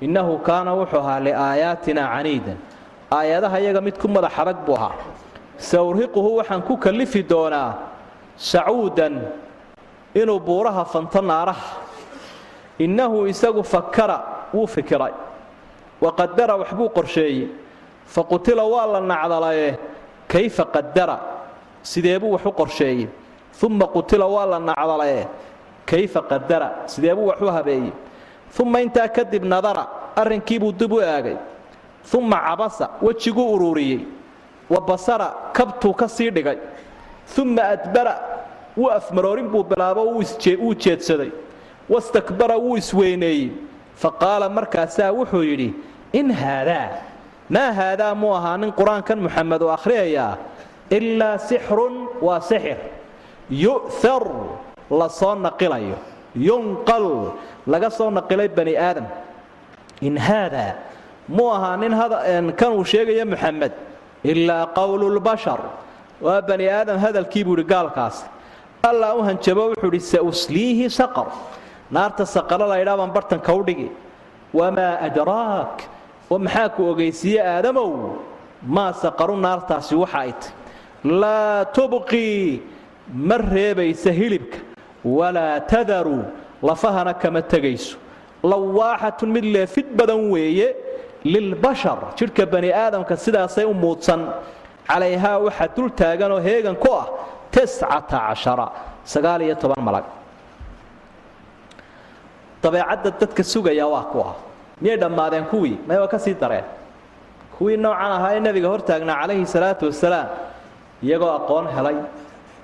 [0.00, 2.58] Innahu kaana wuxuu ahaa liaayaatina caniidan.
[3.12, 4.92] Aayadaha iyaga mid ku madax adag buu ahaa.
[5.58, 7.78] Sawrhiquhu waxaan ku kallifi doonaa
[8.36, 9.22] sacuudan
[10.14, 11.85] inuu buuraha fanto naaraha
[12.78, 15.12] innahu isagu fakara wuu fikiray.
[16.00, 17.48] Waqadara waxbuu qorsheeyey.
[18.06, 19.78] Fa qutila waa la nacdalaye.
[20.28, 21.18] Kayfa qadara
[21.82, 23.08] sideebuu wax u qorsheeyey.
[23.62, 25.26] Uma qutila waa la nacdalaye.
[25.86, 27.92] Kayfa qadara sideebuu wax u habeeyey.
[28.60, 29.86] Uma intaa kadib nadara
[30.16, 31.36] arrinkiibuu dib u eegay
[32.14, 34.00] uma cabasa wejiguu ururiyey
[34.70, 36.56] wa basara kabtuu ka sii dhigay.
[37.38, 38.14] Uma adbara
[38.76, 41.30] wuu afmaroorin buu bilaabo wuu jeedsaday
[41.88, 43.50] wastakbara wuu isweyneeyey.
[43.96, 45.68] Fa qaala markaasaa wuxuu yidhi
[46.12, 46.90] in haadaa
[47.50, 50.36] maa haadaa muu ahaa nin qur'aankan muxamed uu akhriyayaa?
[50.90, 51.94] Ilaa sixrun
[52.26, 52.76] waa sixir.
[53.50, 54.24] Yu'thar
[54.90, 55.96] la soo naqilayo.
[56.36, 57.32] Yunqal
[57.66, 59.06] laga soo naqilay bani aadam.
[60.02, 60.74] In haadaa
[61.28, 63.72] muu ahaa nin kan uu sheegaya muxamed?
[64.24, 65.60] Ilaa qowlu lbashar
[66.20, 68.24] waa bani aadam hadalkii buu idhi gaalkaasi
[68.82, 71.26] allaa u hanjabo wuxuu idhi sausliihi saqar
[71.90, 73.88] naarta saqaro laydhaa baan bartanka u dhigi
[74.54, 75.76] wamaa adraak?
[76.30, 77.90] Oo maxaa ku ogaysiiye aadamow?
[78.66, 80.52] Maa saqaru naartaasi waxa ay tay
[81.04, 82.60] laa tubqii
[83.28, 84.58] ma reebaysa hilibka.
[85.04, 86.18] Walaa tadaru
[86.62, 87.96] lafahana kama tegayso.
[88.42, 90.74] Lawaaxatun mid leefid badan weeye
[91.24, 94.20] lilbashar jidhka bani aadamka sidaasay u muudsan.
[94.88, 97.06] Calayhaa waxaa dul taaganoo heegan ku ah
[97.54, 98.66] tiscata cashara
[99.04, 100.04] sagaal iyo toban malag
[102.62, 104.34] dabeecadda dadka sugaya waa kuwa
[104.80, 106.64] miyay dhammaadeen kuwii may waa ka sii dareen
[107.58, 110.28] kuwii noocan ahaa ee nebiga hortaagnaa calayhi salaatu wasalaam
[111.02, 111.96] iyagoo aqoon helay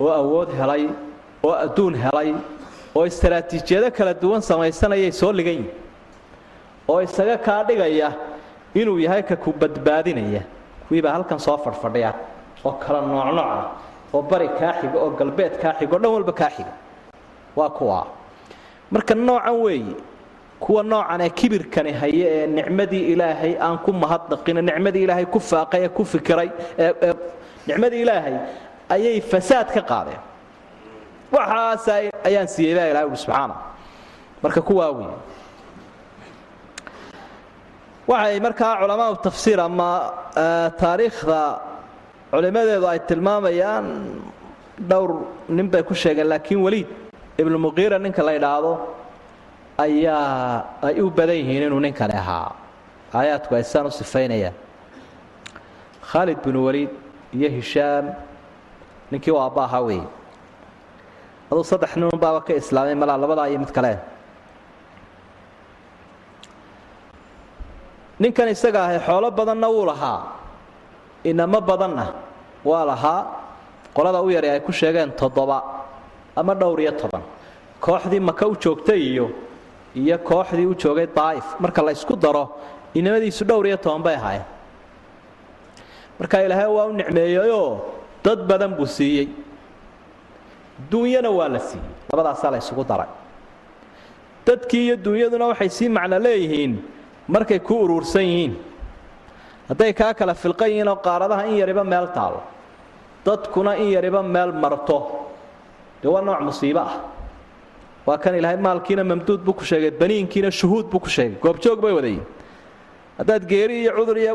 [0.01, 0.85] oo awood helay
[1.47, 2.35] oo adduun helay
[2.95, 5.71] oo istaraatiijiyado kala duwan samaysanayay soo ligan yihiin
[6.89, 8.13] oo isaga kaa dhigaya
[8.75, 10.43] inuu yahay ka ku badbaadinaya
[10.89, 12.11] kuwiibaa halkan soo fadhfadhiya
[12.65, 13.59] oo kala noocnooca
[14.15, 16.51] oo bari kaa xiga oo galbeed kaa xiga oo dhan walba kaa
[17.57, 18.07] waa kuwa
[18.95, 19.95] marka noocan weeyi
[20.63, 25.81] kuwa noocan ee kibirkani haye ee nicmadii ilaahay aan ku mahadnaqin nicmadii ilaahay ku faaqay
[25.87, 27.15] ee ku fikiray ee
[27.69, 28.35] nicmadii ilaahay
[28.95, 30.21] ayay fasaad ka qaadeen.
[31.35, 31.85] Waxaas
[32.29, 33.55] ayaan siiyey baa ilahay uhi subxaana.
[34.43, 35.09] Marka kuwaa wey
[38.11, 39.91] waxay markaa culamaau tafsiir ama
[40.81, 41.41] taariikhda
[42.33, 43.87] culimmadeedu ay tilmaamayaan
[44.91, 45.11] dhowr
[45.57, 46.89] nin bay ku sheegeen laakiin weliid
[47.41, 48.73] ibnumuqiira ninka la idhaahdo
[49.79, 52.53] ayaa ay u badan yihiin inuu ninkani ahaa.
[53.15, 54.55] Aayaadku ay saan u sifaynayaan.
[56.11, 56.91] Khaalid binu waliid
[57.37, 58.05] iyo hishaam
[59.11, 60.07] ninkii u aabba ahaa weeye.
[61.71, 63.99] Saddex nin unbaaba ka islaamay malaa labadaa iyo mid kale.
[68.21, 70.21] Ninkan isaga ahay xoolo badanna wuu lahaa.
[71.25, 72.07] Inamo badanna
[72.65, 73.21] waa lahaa.
[73.95, 75.82] Qolada u yari ay ku sheegeen toddoba
[76.37, 77.23] ama dhowr iyo toban.
[77.81, 79.31] Kooxdii maka u joogtay iyo
[79.95, 82.45] iyo kooxdii u joogay daa'if marka la ysku daro
[82.95, 84.45] inamadiisu dhowr iyo toban bay ahaayeen.
[86.19, 87.81] Marka ilaahay waa u nicmeeyeyoo
[88.25, 89.29] dad badan buu siiyey.
[90.91, 91.87] Duunyana waa la siiyey.
[92.13, 93.09] Labadaasaa la ysugu daray.
[94.47, 96.77] Dadkii iyo duunyaduna waxay sii macno leeyihiin
[97.29, 98.55] markay ku uruursan yihiin.
[99.69, 102.41] Hadday kaa kala filqan yihiin oo qaaradaha in yariba meel taalo.
[103.25, 105.22] Dadkuna in yariba meel marto
[106.03, 106.95] dee waa nooc musiibo ah.
[108.07, 111.93] Waa kan ilaahay maalkiina mamduud buu ku sheegay baniinkiina shuhuud buu ku sheegay goobjoog bay
[111.93, 112.25] wadayiin
[113.19, 114.35] haddaad geeri iyo cudur iyo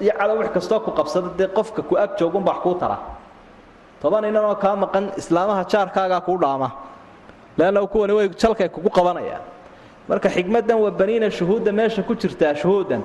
[0.00, 2.98] iyo cadow wax kastoo ku qabsado dee qofka ku ag joogunba wax kuu tara.
[4.02, 6.70] Toban inanoo kaa maqan islaamaha jaarkaagaa kuu dhaama.
[7.58, 9.42] Leanna kuwani way jalkay kugu qabanayaan.
[10.08, 13.02] Marka xigmaddan waa baniina shuhuudda meesha ku jirtaa shuhuuddan.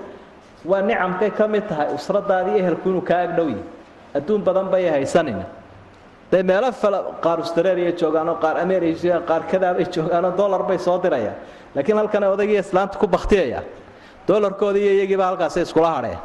[0.66, 3.64] Waa nicamkay ka mid tahay usradaadii ehelku inuu kaa agdhow yahay
[4.14, 5.46] adduun badan bay haysanina
[6.34, 11.36] dee meelo fala qaar australia joogaanoo qaar america qaar kadaabay joogaanoo dollar bay soo dirayaan
[11.76, 13.62] laakiin halkan odaygii islaanta ku baktiyaya.
[14.28, 16.18] Dolarkoodii iyo iyagiiba halkaasi iskula hadheen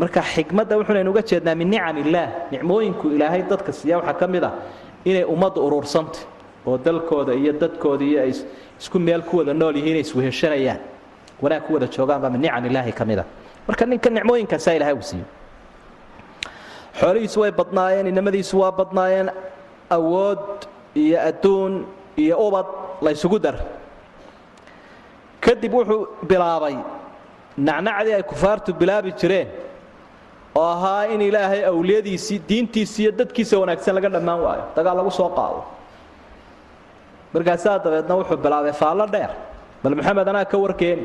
[0.00, 4.44] marka xikmadda wuxuunaynu uga jeednaa min nicam illaah nicmooyinku ilaahay dadka siiya waxaa ka mid
[4.48, 4.52] ah
[5.04, 6.22] inay ummadda uruursantay
[6.66, 8.32] oo dalkooda iyo dadkooda iyo ay
[8.80, 10.80] isku meel ku wada nool yihiin inay isweheshanayaan
[11.42, 13.26] wanaag ku wada joogaanbaa min nicam illaahi ka mid ah.
[13.68, 15.24] Marka ninka nicmooyinkaasaa ilahay uu siiyo
[17.00, 19.28] xoolihiisu way badnaayeen inamadiisu waa badnaayeen.
[19.96, 20.44] Awood
[21.02, 21.74] iyo adduun
[22.22, 22.66] iyo ubad
[23.04, 23.56] la ysugu dar.
[25.40, 26.76] Kadib wuxuu bilaabay.
[27.66, 29.48] Nacnacdii ay kufaartu bilaabi jireen
[30.54, 34.64] oo ahaa in ilaahay awliyadiisii diintiisi iyo dadkiisa wanaagsan laga dhammaan waayo.
[34.76, 35.60] Dagaal lagu soo qaado.
[37.34, 39.30] Markaasaa dabeedna wuxuu bilaabay faallo dheer.
[39.82, 41.04] Bal maxamed anaa ka warkeeni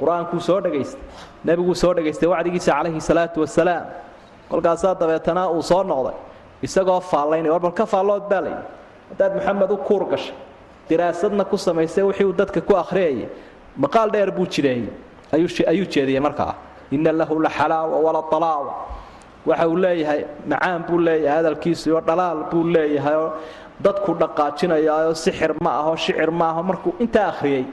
[0.00, 1.00] qur'aankuu soo dhagaystay
[1.44, 3.84] nebiguu soo dhagaystay wacdigiisa calayhi salaatu wasalaam
[4.50, 6.16] kolkaasaa dabeetana uu soo noqday.
[6.62, 8.42] Isagoo faallaynay war ka faallood baa
[9.10, 10.34] haddaad maxamed u kuur gashay
[10.88, 13.28] diraasadna ku samaysay wixii uu dadka ku akhriyayay
[13.76, 14.88] maqaal dheer buu jireeyey.
[15.32, 16.54] Ayuu jeediyey markaa
[16.92, 18.74] ina lahu la xalaawa wala alaawa
[19.46, 23.30] waxa uu leeyahay macaan buu leeyahay hadalkiisii oo dhalaal buu leeyahay oo
[23.84, 27.64] dadku dhaqaajinayaayoo sixir ma aho shicir ma aho markuu intaa akhriyey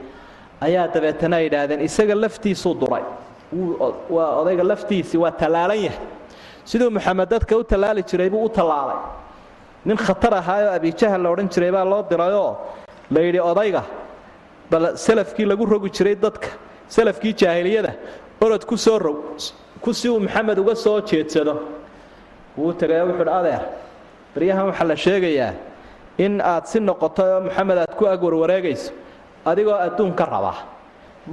[0.61, 3.03] ayaa dabeetana yidhaahdeen isaga laftiisuu duray.
[4.15, 5.99] Waa odayga laftiisii waa tallaalan yahay
[6.69, 8.99] siduu maxamed dadka u tallaali jiray buu u tallaalay.
[9.87, 12.51] Nin khatar ahaayoo abijahal la odhan jiray baa loo dirayoo
[13.13, 13.83] la yidhi odayga
[14.71, 16.47] bal salafkii lagu rogi jiray dadka
[16.95, 17.91] salafkii jaahiliyada
[18.45, 19.17] orod ku soo rog
[19.83, 21.53] ku si uu maxamed uga soo jeedsado.
[22.57, 23.61] Wuu tagay wuxuuhi adeer
[24.33, 25.53] baryahan waxaa la sheegayaa
[26.17, 28.91] in aad si noqoto oo maxamed aad ku ag warwareegayso
[29.45, 30.53] adigoo adduun ka raba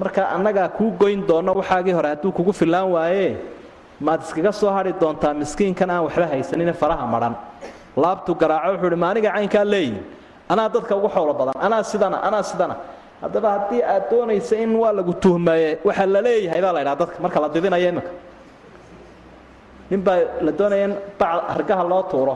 [0.00, 3.36] marka annagaa kuu goyn doonno waxaagii hore hadduu kugu fillaan waaye
[4.00, 7.34] maad iskaga soo hadhi doontaa miskiinkan aan waxba haysanine faraha madhan
[7.96, 10.02] laabtu garaaco wuxuu hi maaniga caynkaa leeyihiin
[10.52, 12.76] anaa dadka ugu xowlo badan anaa sidana anaa sidana.
[13.22, 17.16] Haddaba haddii aad doonaysa in waa lagu tuhmaye waxaa la leeyahay baa la ydhaha dadka.
[17.24, 18.10] Marka la didinaya iminka
[19.90, 22.34] nin baa la doonaya in bac hargaha loo tuuro.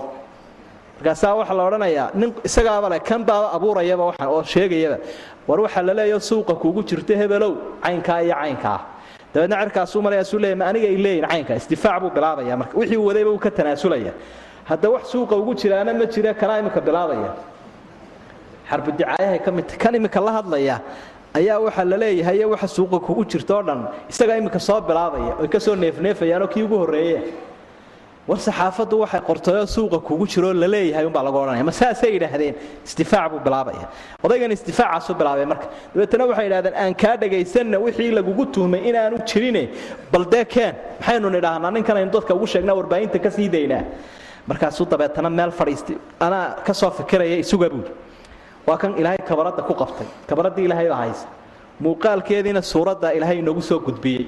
[0.98, 4.96] Markaasaa waxaa la odhanayaa nin isagaaba le kan baaba abuurayaba waxaan oo sheegayaba.
[5.48, 7.52] War waxaa la leeyaho suuqa kuugu jirta hebelow
[7.84, 8.78] caynkaa iyo caynkaa
[9.34, 10.96] dabeedna cerkaasuu marayaasu leeyahy ma aniga ay
[13.44, 13.50] ka
[14.70, 17.30] hadda wax suuqa ugu jiraana ma jira kanaa iminka bilaabaya.
[18.70, 20.76] Xarbudicaayahay ka midta kan iminka la hadlaya
[21.34, 23.24] ayaa waxaa la leeyahay waxa suuqa kugu
[23.62, 25.74] dhan isagaa iminka soo bilaabaya oy ka soo
[26.66, 27.18] ugu horreeye
[28.28, 32.54] war saxaafaddu waxay qortayoo suuqa kugu jiroo la leeyahay umbaa lagu odhanaya ma saasay yidhaahdeen?
[32.88, 33.86] Isdifaac buu bilaabaya.
[34.26, 35.66] Odaygan isdifaacaasuu bilaabay marka.
[35.94, 39.62] Dabeetana waxay yidhahdeen aan kaa dhagaysanna wixii lagugu tuhmay inaanu jirine
[40.12, 40.74] bal dee keen.
[41.00, 43.82] Maxaynu nidhaahnaa ninkan aynu dadka ugu sheegnaa warbaahinta ka sii daynaa.
[44.48, 47.90] Markaasuu dabeetana meel fadhiistay anaa ka soo fikiraya isuga buuri
[48.68, 50.06] waa kan ilaahay kabaradda ku qabtay.
[50.28, 51.26] Kabaraddii ilaahay baa haysa
[51.84, 54.24] muuqaalkeediina suuradda ilaahay inoogu soo gudbiyey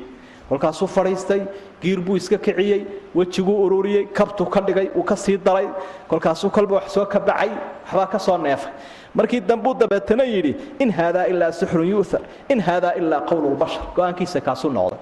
[0.51, 1.41] kolkaasuu fadhiistay
[1.83, 2.83] giir buu iska kiciyey
[3.15, 5.69] wejiguu ururiyey kabtuu ka dhigay uu ka sii daray
[6.09, 7.51] kolkaasuu kolba wax soo kabacay
[7.87, 8.73] waxbaa ka soo neefay.
[9.15, 14.71] Markii dambuu dabeetana yidhi in haadaa ilaa sixrun yu'thar in haadaa ilaa qowlulbashar go'aankiisa kaasuu
[14.71, 14.99] noqday.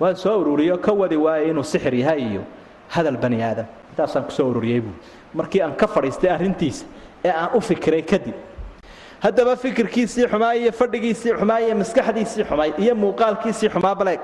[0.00, 2.42] Waan soo ururiyo ka wadi waayay inuu sixir yahay iyo
[2.88, 3.66] hadal bani aadam.
[3.90, 4.94] Intaasaan ku soo ururiyey buu.
[5.34, 6.84] Markii aan ka fadhiistay arrintiisa
[7.24, 8.34] ee aan u fikiray kadib
[9.24, 14.20] haddaba fikirkiisii xumaa iyo fadhigiisii xumaa iyo maskaxdiisii xumay iyo muuqaalkiisii xumaa baleeg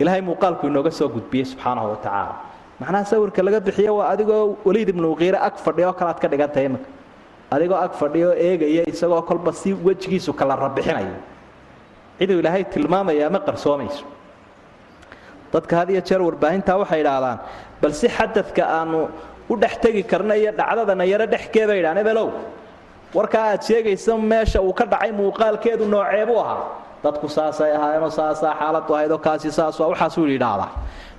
[0.00, 2.34] ilaahay muuqaalku inooga soo gudbiyey subxaanahu wa tacaala.
[2.80, 6.88] Macnaha sawirka laga bixiyo waa adigoo weliid ibnu qiire ag fadhiyo kalaad ka dhigantahay iminka.
[7.54, 11.16] Adigoo ag fadhiyo eegaya isagoo kolba si wejigiisu kala rabixinayo
[12.18, 14.04] ciduu ilaahay tilmaamayaa ma qarsoomayso.
[15.52, 17.38] Dadka had iyo jeer warbaahintaa waxay idhaahdaan
[17.82, 19.08] bal si xadadka aanu
[19.48, 22.28] u dhex tegi karna iyo dhacdadana yaro dhexkee bay idhahaan ebelow
[23.16, 26.64] warkaa aad sheegaysa meesha uu ka dhacay muuqaalkeedu nooceebuu ahaa.
[27.04, 30.70] Dadku saasay ahaayeenoo saasaa xaaladu ahaydoo kaasi saas waxaasuu yidhaahdaa.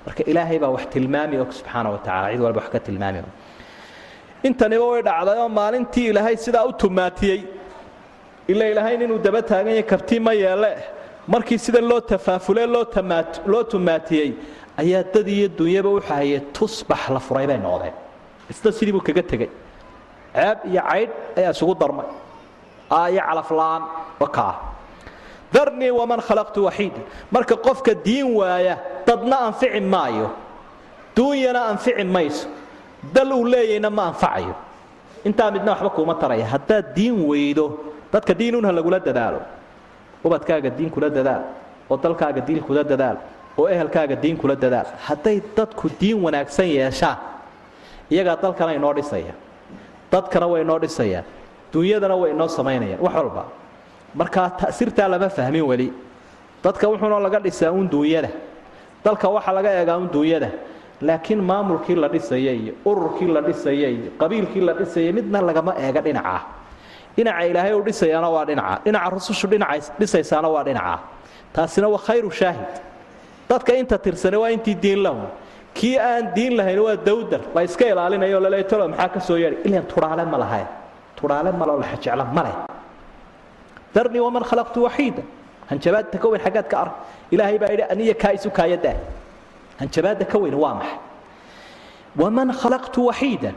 [0.06, 3.30] Marka ilaahay baa wax tilmaami og subxaana wa tacala cid walba wax ka tilmaami og
[4.48, 7.40] intaniba way dhacdayoo maalintii ilaahay sidaa u tumaatiyey
[8.52, 10.70] ila ilaahay inuu daba taagan yahay kabtii ma yeele.
[11.32, 12.62] Markii sida loo tafaafule
[13.52, 14.30] loo tumaatiyey
[14.82, 17.94] ayaa dad iyo dunyaba u xahayay tusbax la furay bay noqdeen.
[18.52, 19.50] Isna sidii buu kaga tegey
[20.38, 22.06] ceeb iyo caydh ayaa isugu darmay.
[23.12, 23.82] Iyo calafla'aan
[24.22, 24.54] wakaa
[25.54, 27.00] darnii waman khalaqtu waxiida
[27.34, 28.74] marka qofka diin waaya
[29.06, 30.28] dadna anfici maayo.
[31.16, 32.46] Duunyana anfici mayso.
[33.14, 34.54] Dal uu leeyahayna ma anfacayo.
[35.24, 36.46] Intaa midna waxba kuuma taraya.
[36.52, 37.64] Haddaad diin weydo
[38.12, 39.40] dadka diinunha lagula dadaalo.
[40.24, 41.42] Ubadkaaga diin kula dadaal
[41.90, 43.16] oo dalkaaga diin kula dadaal
[43.58, 44.86] oo ehelkaaga diin kula dadaal.
[45.06, 47.16] Hadday dadku diin wanaagsan yeeshaan
[48.10, 49.32] iyagaa dalkana inoo dhisaya
[50.12, 51.24] dadkana way inoo dhisayaan
[51.72, 53.44] dunyadana way inoo samaynayaan wax walba.
[54.14, 55.92] Markaa tasirtaa lama fahmin weli.
[56.64, 58.28] Dadka wuxuuna laga dhisaa uun duunyada.
[59.04, 60.50] Dalka waxa laga eegaa un duunyada.
[61.00, 66.00] Laakiin maamulkii la dhisaya iyo ururkii la dhisaya iyo qabiilkii la dhisaya midna lagama eega
[66.00, 66.40] dhinacaa
[67.16, 68.80] dhinaca ilaahay uu dhisayaana waa dhinaca.
[68.84, 70.98] Dhinaca rusushu dhinaca dhisaysaana waa dhinaca.
[71.52, 72.72] Taasina waa khayru shaahid.
[73.48, 75.22] Dadka inta tirsane waa intii diin lahu
[75.78, 77.40] kii aan diin lahayn waa dawdar.
[77.54, 80.66] La iska ilaalinayo lale talo maxaa ka soo yeedhay ilan tudhaale ma lahayn.
[81.18, 82.56] Tudhaale maloo laxajecla ma leh.
[83.94, 85.22] Darnii waman khalaqtu waxiida
[85.70, 86.94] hanjabaadta ka weyn xaggaad ka arag
[87.30, 88.96] ilaahay baa yidhi aniya kaa isu kaayadaa
[89.80, 90.98] hanjabaadda ka weyn waa maxay?
[92.20, 93.54] Waman khalaqtu waxiidan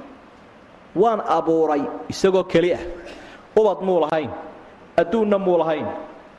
[0.95, 2.83] waan abuuray isagoo keli ah.
[3.59, 4.29] Ubad muu lahayn
[5.01, 5.87] adduunna muu lahayn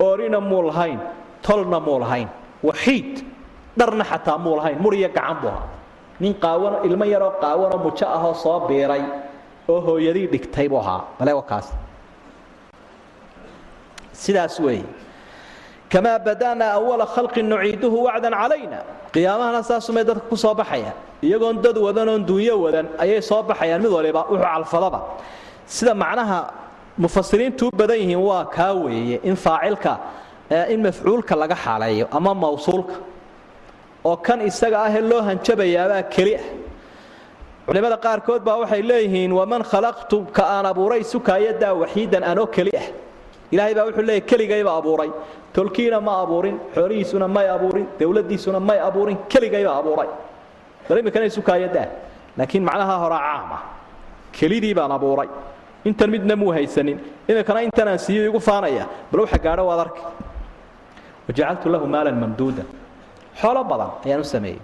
[0.00, 0.98] oorina muu lahayn
[1.42, 2.28] tolna muu lahayn.
[2.62, 3.24] Waxiid
[3.78, 5.66] dharna xataa muu lahayn muriyo gacan buu ahaa.
[6.20, 9.02] Nin qaawano ilmo yaroo qaawanoo mujo ahoo soo biiray
[9.68, 11.00] oo hooyadii dhigtay buu ahaa.
[11.18, 11.66] Male wakaas
[14.12, 14.84] sidaas weeye.
[15.92, 18.78] Kamaa bada'naa awala khalqin nuciiduhu wacdan calayna.
[19.12, 23.80] Qiyaamahana saasumay dadka ku soo baxayaan iyagoon dad wadan oon duunyo wadan ayay soo baxayaan
[23.82, 25.00] mid waliba wuxuu calfadaba.
[25.66, 26.38] Sida macnaha
[26.98, 29.92] mufasiriintu u badan yihiin waa kaa weeye in faacilka
[30.72, 32.94] in mafcuulka laga xaaleeyo ama mawsuulka
[34.04, 36.46] oo kan isaga ahee loo hanjabayaabaa keli ah
[37.66, 42.86] culimmada qaarkood baa waxay leeyihiin waman khalaqtu ka aan abuuray sukaayadaa waxiidan anoo keli ah
[43.52, 45.10] ilaahay baa wuxuu leeyahy keligayba abuuray.
[45.56, 50.08] Tolkiina ma abuurin xoolihiisuna may abuurin dowladdiisuna may abuurin keligayba abuuray.
[50.88, 51.86] Bal iminkana sukaayadaa
[52.38, 53.62] laakiin macnaha horaa caam ah.
[54.32, 55.28] Kelidii baan abuuray.
[55.84, 56.98] Intan midna muu haysanin.
[57.28, 58.84] Iminkana intanaan siiyo igu faanaya.
[59.12, 60.02] Bal waxa gaadho waad arki.
[61.28, 62.66] Wajacaltu lahu maalan mamduudan
[63.40, 64.60] xoolo badan ayaan u sameeyey.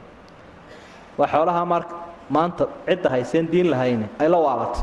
[1.19, 1.95] Waa xoolaha marka
[2.31, 4.83] maanta cidda hayseen diin lahayne ay la waalatay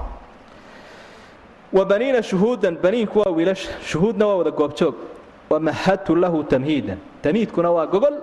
[1.74, 4.96] wa baniina shuhuudan baniinku waa wiilasha shuhuudna waa wada goobjoog.
[5.50, 8.16] Wamahadtu lahu tamhiidan tamhiidkuna waa gogol.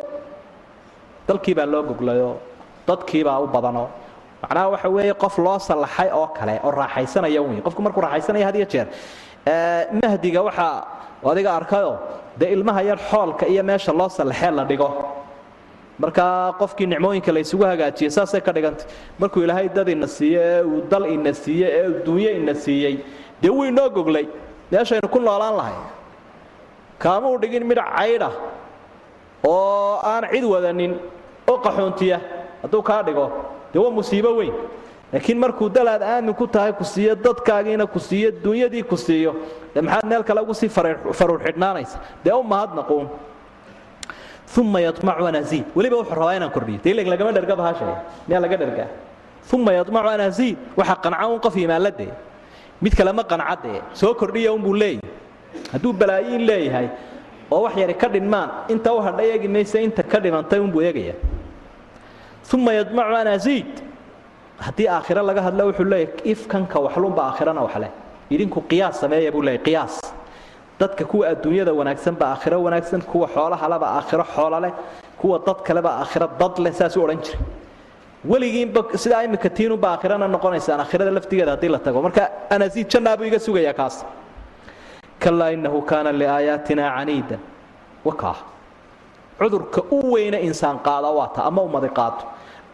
[1.28, 2.36] Dalkii baa loo goglayoo
[2.88, 3.88] dadkiibaa u badanoo.
[4.42, 8.56] Macnaha waxa weeye qof loo sallaxay oo kale oo raaxaysanaya wey qofku markuu raaxaysanaya had
[8.56, 8.86] iyo jeer
[10.02, 10.84] mahdiga waxaa
[11.30, 11.96] adiga arkayoo
[12.38, 14.88] dee ilmaha yar xoolka iyo meesha loo sallaxee la dhigo
[15.98, 18.86] markaa qofkii nicmooyinka la isugu hagaajiyey saasay ka dhigantay
[19.18, 22.96] markuu ilaahay dad ina siiye ee uu dal ina siiye ee uu duunyo ina siiyey
[23.42, 24.26] dee wuu inoo goglay.
[24.72, 25.74] Meeshaynu ku noolaan lahay.
[26.98, 28.30] Kaamuu dhigin midh caydha
[29.44, 30.94] oo aan cid wadanin
[31.50, 32.18] oo qaxoontiya
[32.62, 33.26] hadduu kaa dhigo
[33.74, 34.54] dee waa musiibo weyn.
[35.12, 39.34] Laakiin markuu dalaad aamin ku tahay ku siiyo dadkaagiina ku siiyo duunyadii ku siiyo
[39.74, 40.68] dee maxaad meel kale ugu sii
[41.18, 43.08] faruur xidhnaanaysa dee u mahadnaquun
[44.60, 47.94] uma yamacu an aziid weliba wuxuu rabaa inaan kordhiyo de ilan lagama dherga bahashay
[48.28, 48.88] miyaa laga dhergaa
[49.52, 52.10] uma yamacu an aziid waxa qanca un qof imaanladee
[52.82, 55.00] mid kale ma qancadee soo kordhiya unbuu leeyahy
[55.72, 56.88] hadduu balaayiin leeyahay
[57.50, 61.14] oo wax yari ka dhinmaan inta u hadha eegi mayse inta ka dhimantay unbuu eegaya
[62.54, 63.72] uma yamacu an aziid
[64.66, 67.90] haddii aakhiro laga hadlo wuxuu leeyahy ifkanka waxlunba aakhirana waxleh
[68.34, 69.94] idinku qiyaas sameeya buu leeyahy qiyaas
[70.82, 74.72] dadka kuwa adduunyada wanaagsanba aakhiro wanaagsan kuwa xoolahaleba aakhiro xoola leh
[75.20, 77.40] kuwa dad kaleba aakhiro dad leh saasuu odhan jiray.
[78.30, 81.98] Weligiinba sidaa imika tiinunba aakhirana noqonaysaan aakhirada laftigeeda haddii la tago.
[82.06, 82.22] Marka
[82.54, 83.96] anasiid jannaa buu iga sugayaa kaas.
[85.22, 87.40] Kalaa innahu kaana liaayaatina caniidan.
[88.06, 88.36] Wakaa
[89.38, 92.24] cudurka u weyne insaan qaada waa ta ama ummadi qaato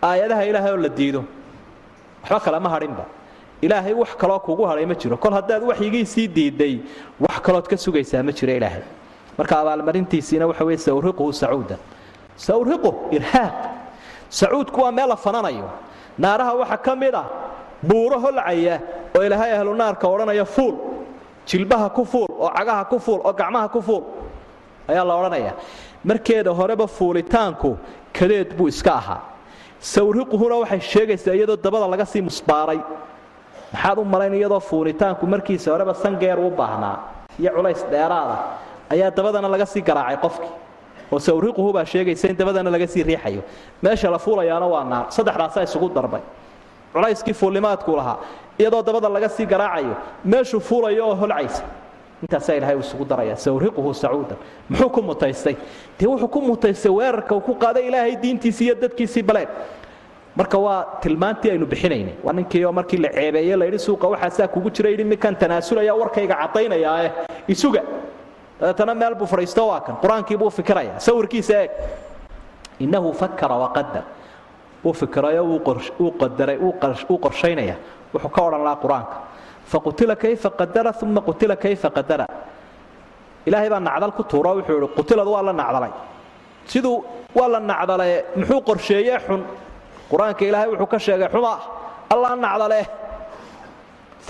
[0.08, 1.20] aayadaha ilaahay oo la diido.
[2.22, 3.04] Waxba kalama hadhinba
[3.62, 5.16] ilaahay wax kaloo kugu hadhay ma jiro.
[5.16, 6.78] Kol haddaad waxyigiisii diiday
[7.20, 8.82] wax kalood ka sugaysaa ma jiro ilaahay.
[9.38, 11.78] Marka abaalmarintiisiina waxa weye sawriquhu sacuudan
[12.36, 13.54] sawriqu irhaaq.
[14.30, 15.70] Sacuudku waa meel la fananayo.
[16.18, 17.26] Naaraha waxa ka mid ah
[17.82, 18.80] buuro holcaya
[19.16, 20.74] oo ilaahay ahlu naarka odhanaya fuul.
[21.46, 24.04] Jilbaha ku fuul oo cagaha ku fuul oo gacmaha ku fuul
[24.88, 25.52] ayaa la odhanaya.
[26.04, 27.76] Markeeda horeba fuulitaanku
[28.12, 29.20] kadeed buu iska ahaa.
[29.80, 32.80] Sawriquhuna waxay sheegaysaa iyadoo dabada laga sii musbaaray
[33.72, 36.96] maxaad u malayn iyadoo fuulitaanku markiisa horeba sangeer u baahnaa?
[37.40, 38.36] Iyo culays dheeraada.
[38.90, 40.52] Ayaa dabadana laga sii garaacay qofkii.
[41.12, 43.42] Oo sawriquhu baa sheegaysa in dabadana laga sii riixayo.
[43.82, 45.06] Meesha la fuulayaana waa naar.
[45.08, 46.20] Saddexdaasaa isugu darbay.
[46.92, 48.18] Culayskii fuulnimaadku lahaa.
[48.58, 49.94] Iyadoo dabada laga sii garaacayo
[50.24, 51.62] meeshuu fuulayo oo holcaysa.
[52.22, 54.36] Intaasaa ilahay isugu daraya sawriquhu sacuudan.
[54.68, 55.56] Muxuu ku mutaystay?
[56.00, 59.48] Dee wuxuu ku mutaystay weerarka uu ku qaaday ilaahay diintiisii iyo dadkiisii baleen
[60.38, 62.14] marka waa tilmaantii aynu bixinaynay.
[62.24, 67.08] Waa ninkiioo markii la ceebeeye layidhi suuqa waxaasaa kugu jira yidhi minkan tanaasulaya warkayga caddaynayaae
[67.48, 67.82] isuga.
[68.60, 69.94] Dabeetana meel buu fadhiisto waa kan.
[70.02, 71.70] Qur'aankii buu fikiraya sawirkiisa eeg.
[72.84, 74.04] Innahu fakara waqadar
[74.84, 77.76] wuu fikirayo wuu qadaray wuu qorshaynaya.
[78.14, 79.16] Wuxuu ka odhan lahaa qur'aanka.
[79.72, 82.26] Faqutila kayfa qadara uma qutila kayfa qadara
[83.46, 85.90] ilaahay baa nacdal ku tuuro wuxuu yihi qutiladu waa la nacdalay.
[86.66, 89.40] Siduu waa la nacdale muxuu qorsheeye xun
[90.10, 91.52] qur'aanka ilaahay wuxuu ka sheegay xuma
[92.12, 92.80] allah nacdale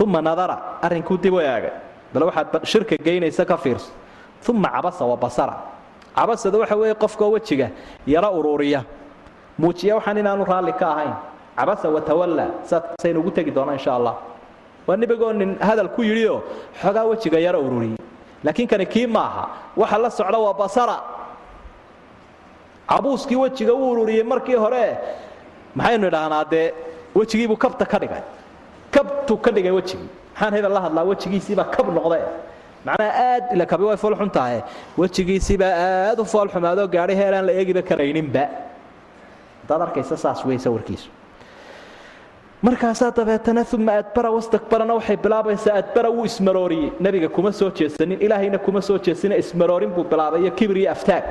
[0.01, 1.73] uma nadara arrinkuu dib u eegay
[2.15, 3.91] bal waxaad shirka geynaysa ka fiirso.
[4.49, 5.55] Uma cabasa wa basara.
[6.17, 7.71] Cabasada waxa weeye qofkoo wejiga
[8.07, 8.85] yaro uruuriya.
[9.59, 11.15] Muujiya waxaan inaanu raalli ka ahayn.
[11.57, 14.15] Cabasa watawalla saasaynu ugu tegi doonaa insha allah.
[14.87, 16.41] Waa nebigoo nin hadal ku yidhioo
[16.81, 17.99] xoogaa wejiga yaro ururiyey
[18.45, 19.45] laakiin kani kii maaha
[19.77, 20.97] waxa la socda waa basara.
[22.89, 24.97] Cabuuskii wejiga u ururiyey markii hore
[25.77, 26.67] maxaynu idhaahnaa dee
[27.19, 28.23] wejigiibuu kabta ka dhigay.
[28.95, 32.19] Kabtuu ka dhigay wejigii maxaan hebel la hadlaa wejigiisiibaa kab noqde
[32.87, 34.61] macnaha aad ila kabi way foolxun tahay.
[34.99, 35.73] Wejigiisiibaa
[36.11, 38.45] aad u foolxumaadoo gaadhay heelaan la eegiba karayninba.
[39.63, 41.09] Haddaad arkaysa saas wey sawirkiisu.
[42.63, 46.91] Markaasaa dabeetana uma adbara wastakbarana waxay bilaabaysaa adbara wuu ismarooriyey.
[47.01, 51.25] Nebiga kuma soo jeesanin ilaahayna kuma soo jeesina ismaroorin buu bilaabay iyo kibir iyo aftaag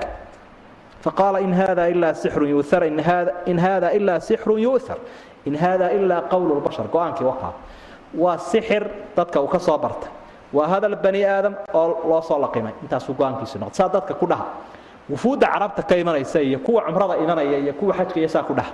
[1.06, 2.84] faqaala in hada ilaa sixrun yuuar
[3.46, 4.98] in hada ilaa sixrun yu'har
[5.46, 7.54] in hada ilaa qowlu lbashar go'aankii wakaa
[8.24, 8.84] waa sixir
[9.18, 10.10] dadka uu ka soo bartay
[10.54, 14.46] waa hadal bani aadam oo loo soo laqimay intaasuu go'aankiisu noqday saa dadka ku dhaha
[15.10, 18.72] wufuudda carabta ka imanaysa iyo kuwa cumrada imanaya iyo kuwa xajka iyo saa ku dhaha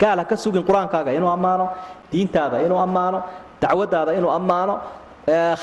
[0.00, 1.70] gaal ha ka sugin qur'aankaaga inuu ammaano
[2.12, 3.22] diintaada inuu ammaano
[3.60, 4.74] dacwadaada inuu ammaano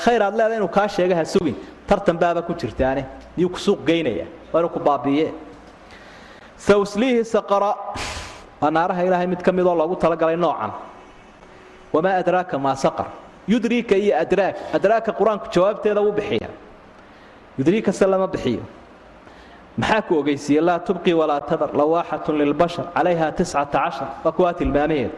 [0.04, 1.54] khayr aad leeda inuu kaa sheega ha sugin
[1.86, 3.04] tartan baaba ku jirtaane
[3.36, 5.26] miyuu ku suuq geynaya waa inuu ku baabiiye
[6.66, 7.72] sawsliihi saqara
[8.60, 10.72] waa naaraha ilaahay mid ka midoo loogu talagalay noocan
[11.94, 13.08] wamaa adraaka maa saqar
[13.52, 16.48] yudriika iyo adraak adraaka qur'aanku jawaabteeda wuu bixiya
[17.58, 18.62] yudriikase lama bixiyo
[19.80, 25.14] maxaa ku ogeysiiye laa tubqi walaa tadar lawaaxatun lilbashar calayha tiscata cashar waa kuwaa tilmaamaheeda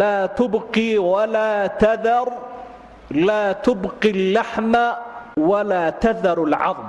[0.00, 2.26] laa tubqi walaa tadar
[3.28, 4.84] laa tubqi allaxma
[5.50, 6.88] walaa tadaru alcadm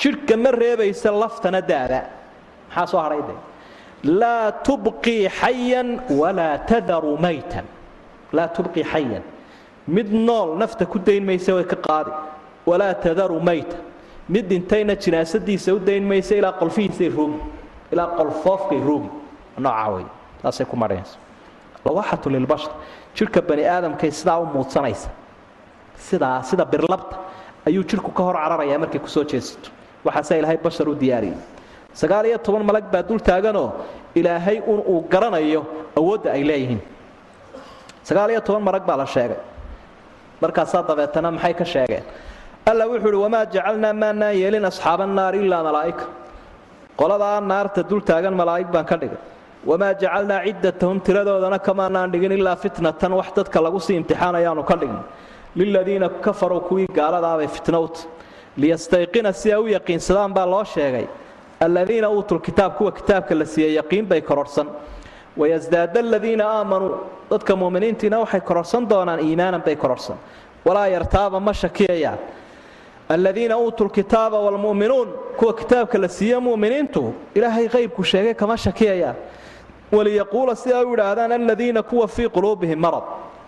[0.00, 2.00] jidhka ma reebaysa laftana daada.
[2.68, 3.34] Maxaa soo hadhay de
[4.20, 5.88] laa tubqii xayan
[6.20, 7.64] walaa tadaru maytan.
[8.32, 9.22] Laa tubqii xayan
[9.86, 12.12] mid nool nafta ku dayn way ka qaadi.
[12.66, 13.80] Walaa tadaru maytan.
[14.28, 17.40] Mid dhintayna jinaasadiisa u dayn ilaa qolfihiisay roogi
[17.92, 19.10] ilaa qolfoofkay roogi
[19.58, 20.04] noocaa wey
[20.42, 21.16] taasay ku marhaysa
[21.84, 22.72] lawaxatu lilbashar
[23.16, 25.08] jidhka bani aadamkay sidaa u muudsanaysa.
[25.96, 27.16] Sidaa sida birlabta
[27.66, 29.70] ayuu jidhku ka hor cararayaa markay ku soo jeesato
[30.06, 31.36] waxaase ilaahay bashar u diyaariyey
[32.00, 33.68] sagaal iyo toban malag baa dul taaganoo
[34.14, 35.62] ilaahay un uu garanayo
[35.98, 36.80] awoodda ay leeyihiin.
[38.08, 39.40] Sagaal iyo toban malag baa la sheegay.
[40.42, 42.04] Markaasaa dabeetana maxay ka sheegeen?
[42.70, 46.04] Alla wuxuu uhi wamaa jacalnaa maanaan yeelin asxaaba annaari ilaa malaa'ika.
[47.00, 49.18] Qoladaa naarta dul taagan malaa'ig baan ka dhigay.
[49.70, 55.00] Wamaa jacalnaa ciddatahum tiradoodana kamaanaan dhigin ilaa fitnatan wax dadka lagu sii imtixaanayaanu ka dhigin.
[55.58, 58.00] Liladiina kafaruu kuwii gaaladaabay fitnowta
[58.62, 61.06] liyastayqina si ay u yaqiinsadaan baa loo sheegay
[61.60, 64.66] aladiina uutuu kitaab kuwa kitaabka la siiyey yaqiin bay kororhsan
[65.36, 66.94] wayasdaada aladiina aamanuu
[67.30, 70.16] dadka muminiintiina waxay kororhsan doonaan iimaanan bay kororhsan
[70.66, 72.18] walaa yartaaba ma shakiyayaan.
[73.08, 79.16] Aladiina uutuu lkitaaba waalmu'minuun kuwa kitaabka la siiye muminiintu ilaahay qaybku sheegay kama shakiyayaan.
[79.92, 83.02] Waliyaquula si ay u idhaahdaan aladiina kuwa fii quluubihim marad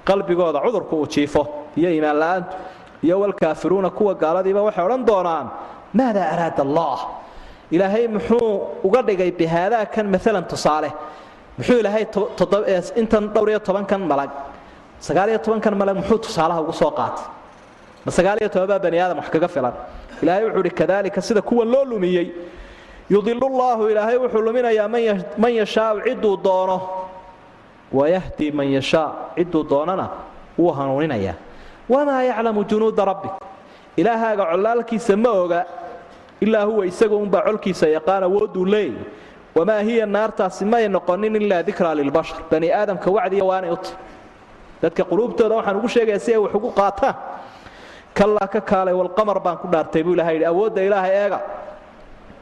[0.05, 1.43] qalbigooda cudurku uu jiifo
[1.77, 2.57] iyo iimaan la'aantu
[3.05, 5.47] iyo walkaafiruuna kuwa gaaladiiba waxay odhan doonaan
[5.95, 6.99] maada araada allah?
[7.71, 8.49] Ilaahay muxuu
[8.87, 10.91] uga dhigay bihaadaa kan maalan tusaale.
[11.59, 12.05] Muxuu ilaahay
[13.01, 14.31] intan dhowr iyo tobankan malag
[15.07, 17.25] sagaal iyo tobankan malag muxuu tusaalaha ugu soo qaatay.
[18.05, 19.75] Ma sagaal iyo toban baa bani aadam wax kaga filan.
[20.23, 22.27] Ilaahay wuxuu uhi kadaalika sida kuwan loo lumiyey
[23.11, 24.89] yudilu llaahu ilaahay wuxuu luminayaa
[25.43, 26.77] man yashaau cidduu doono
[27.93, 30.07] wayahdi man yashaa cidduu doonana
[30.59, 31.35] wuu hanuuninayaa
[31.93, 33.33] wamaa yaclamu junuuda rabbik
[34.01, 35.61] ilaahaaga collaalkiisa ma oga
[36.45, 38.95] ilaa huwa isaga unbaa colkiisa yaqaan awooduu leeyay
[39.57, 43.93] wamaa hiya naartaasi may noqonin ilaa dikraa lilbashar bani aadamka wacdiya waanay uti
[44.83, 47.15] dadka quluubtooda waxaan ugu sheegaya si ay wax ugu qaataan
[48.19, 51.39] kallaa ka kaalay walqamar baan ku dhaartay buu ilahay yidhi awoodda ilaahay eega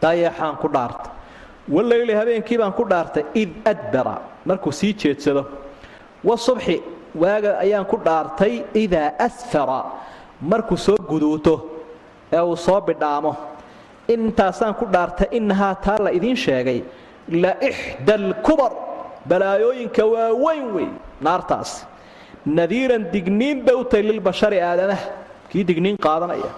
[0.03, 1.11] dayaxaan ku dhaartay
[1.75, 4.15] wallayli habeenkii baan ku dhaartay id adbara
[4.49, 5.43] markuu sii jeedsado
[6.25, 6.77] wasubxi
[7.23, 8.55] waaga ayaan ku dhaartay
[8.85, 9.81] idaa asfara
[10.51, 11.55] markuu soo guduuto
[12.37, 13.33] ee uu soo bidhaamo
[14.15, 16.81] intaasaan ku dhaartay innahaa taa la idiin sheegay
[17.43, 18.73] la ixda alkubar
[19.31, 20.89] balaayooyinka waaweyn wey
[21.27, 21.71] naartaas
[22.59, 25.07] nadiiran digniin bay u tahay lilbashari aadamaha
[25.51, 26.51] kii digniin qaadanaya.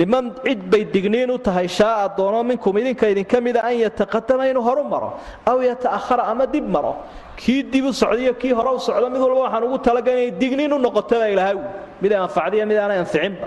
[0.00, 4.62] Liman cid bay digniin u tahay shaaa doono minkum idinka idinka mida an yataqadama inuu
[4.68, 5.10] horu maro
[5.50, 6.92] aw yata'ahara ama dib maro
[7.40, 10.72] kii dib u socdaiyo kii hore u socdo mid walba waxaan ugu talagal inay digniin
[10.72, 11.56] u noqoto baa ilaahay.
[12.02, 13.46] Mid ay anfacdiyo mid aanay anficinba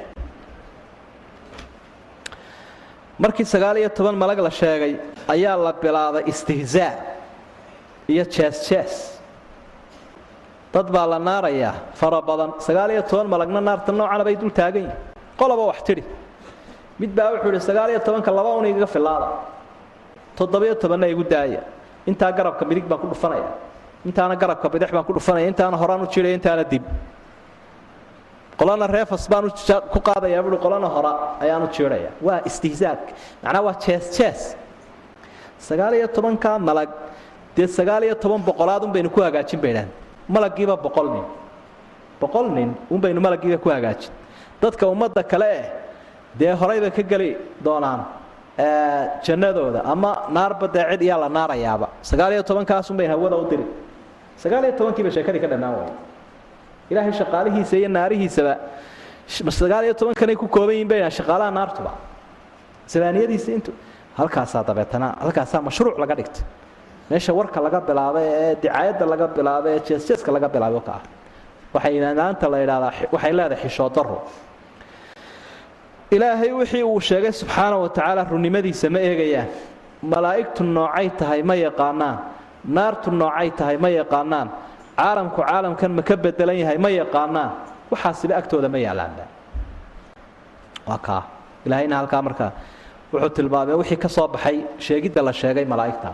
[3.19, 4.93] markii sagaal iyo toban malag la sheegay
[5.33, 6.93] ayaa la bilaabay istihzaa
[8.11, 8.93] iyo jees-jees
[10.73, 12.51] dad baa la naarayaa fara badan.
[12.59, 14.97] Sagaal iyo toban malagna naarta noocana bay dul taagan yihiin
[15.39, 16.03] qolaba wax tidhi.
[16.99, 19.27] Mid baa wuxuu idhi sagaal iyo tobanka laba un igaga filaada
[20.37, 21.61] toddobiyo tobanna igu daaya.
[22.09, 23.47] Intaa garabka midig baan ku dhufanaya
[24.05, 26.83] intaana garabka bidix baan ku dhufanaya intaana horaan u jidhaya intaana dib.
[28.57, 29.49] Qolana reefas baan
[29.93, 31.11] ku qaadaya buui qolana hora
[31.43, 33.11] ayaan u jiidhaya waa istihzaadka
[33.43, 34.55] macnaa waa jees jees.
[35.59, 36.89] Sagaal iyo tobankaa malag
[37.55, 39.89] dee sagaal iyo toban boqolaad un baynu ku hagaajin baydhaan
[40.29, 41.25] malagiiba boqol nin.
[42.21, 44.11] Boqol nin un baynu malagiiba ku hagaajin.
[44.61, 45.65] Dadka ummadda kale eh
[46.39, 48.05] dee horayba ka geli doonaan
[49.25, 51.89] jannadooda ama naarba dee cid la naarayaaba.
[52.01, 53.65] Sagaal iyo tobankaasun bayn hawada u diri
[54.41, 55.91] sagaal iyo tobankiiba sheekadii ka dhammaan waay
[56.91, 58.53] ilaahay shaqaalihiisa iyo naarihiisaba
[59.59, 61.91] sagaal iyo tobankanay ku kooban yihiin bayna shaqaalaha naartuba.
[62.91, 63.71] Sabaaniyadiisa intu
[64.17, 66.43] halkaasaa dabeetana halkaasaa mashruuc laga dhigtay.
[67.09, 71.01] Meesha warka laga bilaabay ee dicaayadda laga bilaabay ee jeesjeeska laga bilaabay ka ah.
[71.73, 74.17] Waxay maanta la yidhahdaa waxay leedahay xishoodaro
[76.15, 79.49] ilaahay wixii uu sheegay subxaana wa tacaala runnimadiisa ma eegayaan.
[80.03, 82.17] Malaa'igtu noocay tahay ma yaqaanaan
[82.67, 84.47] naartu noocay tahay ma yaqaanaan.
[84.97, 87.51] Caalamku caalamkan ma ka bedelan yahay ma yaqaanaan.
[87.91, 89.23] Waxaasiba agtooda ma yaalaanba
[90.87, 91.23] waa kaa.
[91.65, 92.51] Ilaahayna halkaa markaa
[93.13, 96.09] wuxuu tilmaamay wixii ka soo baxay sheegidda la sheegay malaa'igta.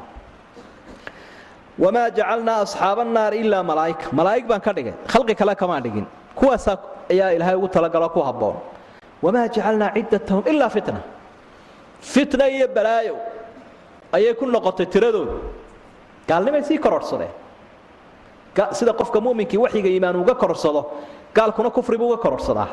[1.79, 4.93] Wamaa jacalnaa asxaaba annaar ilaa malaa'ika malaa'ig baan ka dhigay.
[5.11, 6.05] Khalqi kale kamaan dhigin.
[6.35, 6.77] Kuwaasaa
[7.11, 8.55] ayaa ilaahay ugu talagalo ku habboon.
[9.23, 11.01] Wamaa jacalnaa ciddatahum ilaa fitna.
[12.01, 13.15] Fitna iyo balaayo
[14.15, 15.33] ayay ku noqotay tiradooda
[16.29, 17.31] gaalnimay sii kororhsadeen
[18.77, 20.81] sida qofka muminkii waxyiga iimaan uga kororhsado
[21.35, 22.67] gaalkuna kufri buu uga kororhsadaa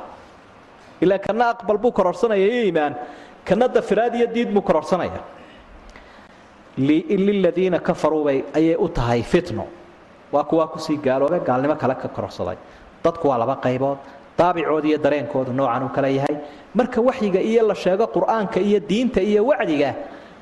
[1.01, 2.95] ilaa kana aqbal buu kororhsanaya iyo iimaan
[3.45, 5.21] kana dafiraad iyo diid buu kororhsanaya
[6.79, 9.67] liladiina kafaruubay ayay u tahay fitno.
[10.33, 12.57] Waa kuwaa ku sii gaaloobe gaalnimo kale ka kororhsaday
[13.05, 13.99] dadku waa laba qaybood
[14.39, 16.37] daabicooda iyo dareenkoodu noocan uu kale yahay.
[16.75, 19.95] Marka waxyiga iyo la sheego qur'aanka iyo diinta iyo wacdiga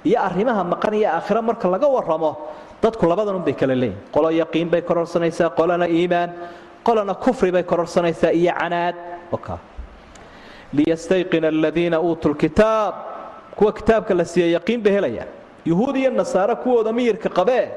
[0.04, 2.36] iyo arrimaha maqan iyo aakhiro marka laga waramo
[2.82, 6.30] dadku labadan unbay kala leeyihiin qolo yaqiin bay kororsanaysaa qolona iimaan
[6.86, 8.94] qolona kufri bay kororsanaysaa iyo canaad.
[10.76, 12.94] Liyastayqina aladiina uutuu lkitaab
[13.56, 15.28] kuwa kitaabka la siiye yaqiin bay helayaan.
[15.66, 17.68] Yuhuud iyo nasaare kuwooda miyirka qabee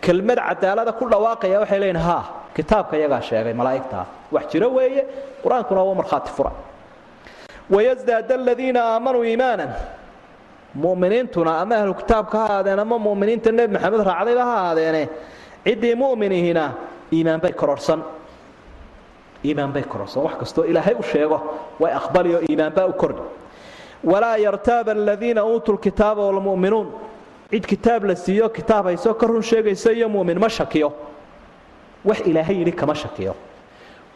[0.00, 2.18] kelmad cadaalada ku dhawaaqaya waxay leeyihiin ha
[2.56, 5.02] kitaabka iyagaa sheegay malaa'igtaa wax jiro weeye
[5.42, 6.52] qur'aankuna waa markhaati fura
[7.70, 9.70] wayasdaada aladiina aamanuu iimaanan
[10.74, 15.02] muminiintuna ama ahlu kitaabka ha ahaadeen ama muminiinta nebi maxamed raacdayba ha ahaadeene
[15.64, 16.64] ciddii mu'minihina
[17.12, 18.00] iimaan bay kororhsan
[19.44, 21.38] iimaan bay kororhsan wax kastoo ilaahay u sheego
[21.80, 23.22] way aqbali oo iimaanbaa u kordhi
[24.04, 26.86] walaa yartaaba aladiina uutuu lkitaaba walmu'minuun
[27.50, 30.92] cid kitaab la siiyo kitaab haysoo ka run sheegayso iyo mu'min ma shakiyo.
[32.04, 33.34] Wax ilaahay yidhi kama shakiyo.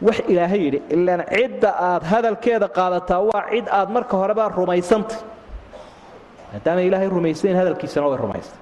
[0.01, 5.17] Wax ilaahay yidhi ilaan cidda aad hadalkeeda qaadataa waa cid aad marka horebaa rumaysantay
[6.53, 8.59] maadaama ilaahay rumaysayn hadalkiisana way rumaystay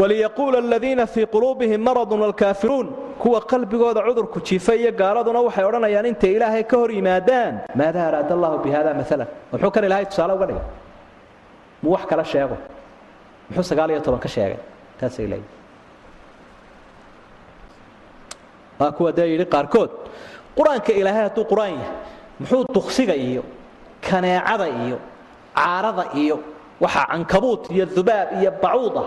[0.00, 2.86] waliyaquula aladiina fii quluubihim maradun walkaafiruun
[3.22, 8.32] kuwa qalbigooda cudurku jiifa iyo gaaladuna waxay odhanayaan intay ilaahay ka hor yimaadaan maada araada
[8.36, 10.64] allahu bi hada maalan muxuu kan ilahay tusaale uga dhigay
[11.82, 12.56] muu wax kala sheego
[13.50, 14.58] muxuu sagaal iyo toban ka sheegay
[15.00, 15.56] taasay leeyihiin
[18.80, 19.90] waa kuwa dee yidhi qaarkood
[20.58, 21.90] qur'aanka ilaahay hadduu qur'aan yahay
[22.40, 23.42] muxuu duksiga iyo
[24.10, 24.98] kaneecada iyo
[25.58, 26.36] caarada iyo
[26.80, 29.02] waxa cankabuut iyo dubaab iyo bacuuda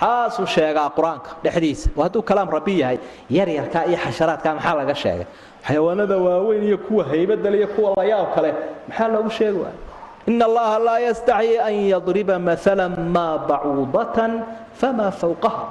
[0.00, 1.86] xaasuu sheegaa qur'aanka dhexdiisa.
[2.02, 2.98] Hadduu kalaam rabbi yahay
[3.36, 5.26] yaryarkaa iyo xasharaadkaa maxaa laga sheegay?
[5.66, 8.50] Xayawaanada waaweyn iyo kuwa haybadale iyo kuwa layaab kale
[8.88, 9.78] maxaa loogu sheegi waaya
[10.30, 12.84] in allaha laa yastaxyi an yadriba maala
[13.16, 14.32] maa bacuudatan
[14.80, 15.64] famaa fawqaha.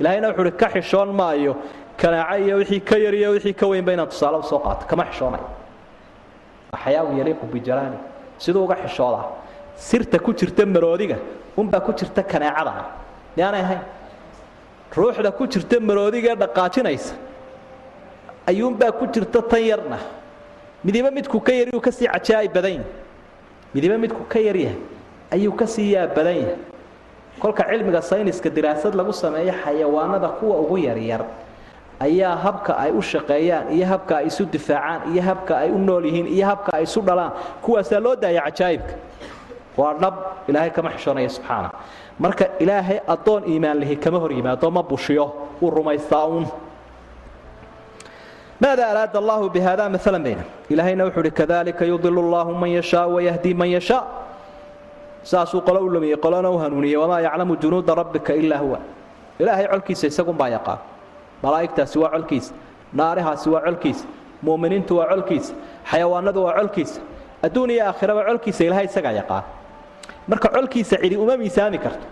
[0.00, 1.52] Ilahayna wuxuu uhi ka xishoon maayo
[2.00, 4.84] kanaaco iyo wixii ka yar iyo wixii ka weynba inaan tusaale u soo qaato.
[4.90, 5.46] Kama xishoonayo
[6.72, 7.96] axyaau yaliiqu bijalaali
[8.42, 9.24] siduu uga xishoodaa
[9.76, 11.16] sirta ku jirta maroodiga
[11.56, 12.72] unbaa ku jirta kanaacada
[13.36, 13.80] miyaanay ahayn.
[14.96, 17.14] Ruuxda ku jirta maroodigaee dhaqaajinaysa.
[18.46, 19.98] Ayuunbaa ku jirta tan yarna.
[20.84, 22.86] Midiba midku ka yar yuu ka sii cajaa'ib badan yahay.
[23.74, 24.76] Midiba midku ka yar yahay
[25.30, 26.56] ayuu ka sii yaab badan yahay.
[27.40, 31.24] Kolka cilmiga sayniska diraasad lagu sameeyo xayawaanada kuwa ugu yaryar
[32.00, 36.04] ayaa habka ay u shaqeeyaan iyo habka ay isu difaacaan iyo habka ay u nool
[36.04, 37.32] yihiin iyo habka ay isu dhalaan.
[37.62, 38.94] Kuwaasaa loo daaya cajaa'ibka
[39.76, 40.14] waa dhab
[40.48, 41.70] ilaahay kama xishoonaya subxaana
[42.18, 45.26] marka ilaahay addoon iimaan lihi kama hor yimaado ma bushiyo
[45.60, 46.46] wuu rumaystaa uun.
[48.60, 50.44] Maada araada allahu bihada maalan bayna?
[50.70, 54.02] Ilaahayna wuxuu uhi kadalika yudilu allahu man yashaa wayahdi man yashaa.
[55.22, 58.78] Saasuu qolo u lumiyey qolona u hanuuniyey wamaa yaclamu junuuda rabbika ilaa huwa.
[59.38, 60.78] Ilaahay colkiisa isagunbaa yaqaan.
[61.42, 62.54] Malaa'igtaasi waa colkiisa
[62.94, 64.04] naarihaasi waa colkiisa
[64.42, 65.54] mu'miniintu waa colkiisa
[65.90, 67.00] xayawaanadu waa colkiisa
[67.42, 69.42] adduun iyo aakhiraba colkiisa ilahay isagaa yaqaan
[70.28, 72.06] marka colkiisa cidi uma miisaami karto.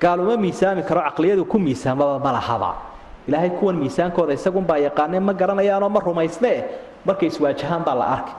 [0.00, 2.70] Gaal uma miisaami karo caqliyadu ku miisaamaba ma lahaba.
[3.28, 6.64] Ilaahay kuwan miisaankooda isagunbaa yaqaanee ma garanayaanoo ma rumaysnee?
[7.04, 8.34] Markay iswaajahaan baa la arkay.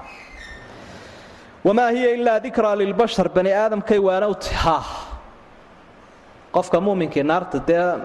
[1.64, 4.78] Wamaa hiya ilaa dikraa lilbashar bani aadamkay waanowti ha.
[6.51, 7.99] Qofka muuminkii naarta dee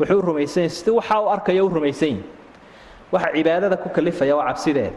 [0.00, 2.22] wuxuu u rumaysan yahy sidii waxa uu arkaya u rumaysan yahi
[3.12, 4.96] waxa cibaadada ku kalifaya waa cabsideeda.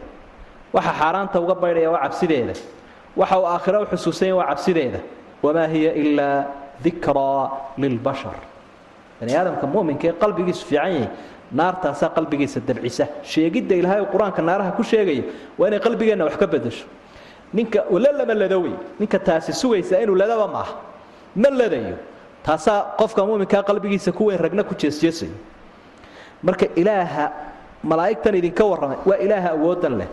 [0.72, 2.54] Waxa xaaraanta uga baydhaya waa cabsideeda
[3.20, 5.00] waxa uu aakhiro u xusuusan waa cabsideeda.
[5.42, 6.44] Wamaa hiya ilaa
[6.84, 7.50] dikraa
[7.82, 8.36] lilbashar
[9.20, 11.08] bani aadamka muminka qalbigiisu fiican yahay
[11.58, 13.04] naartaasaa qalbigiisa dabcisa.
[13.30, 15.22] Sheegidda ilaahay qur'aanka naaraha ku sheegaya
[15.58, 16.86] waa inay qalbigeenna wax ka bedesho.
[17.54, 20.74] Ninka la lama ladowey ninka taasi sugaysa inuu ladaba maaha
[21.36, 21.96] ma ladayo.
[22.44, 25.32] Taasaa qofka muminkaa qalbigiisa ku weyn ragna ku jeesjeesayo.
[26.42, 27.24] Marka ilaaha
[27.82, 30.08] malaa'igtan idinka warramay waa ilaaha awoodan leh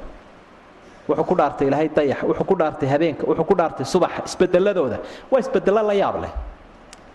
[1.10, 4.98] wuxuu ku dhaartay ilaahay dayax wuxuu ku dhaartay habeenka wuxuu ku dhaartay subaxa isbedeladooda
[5.32, 6.32] waa isbedelo la yaab leh.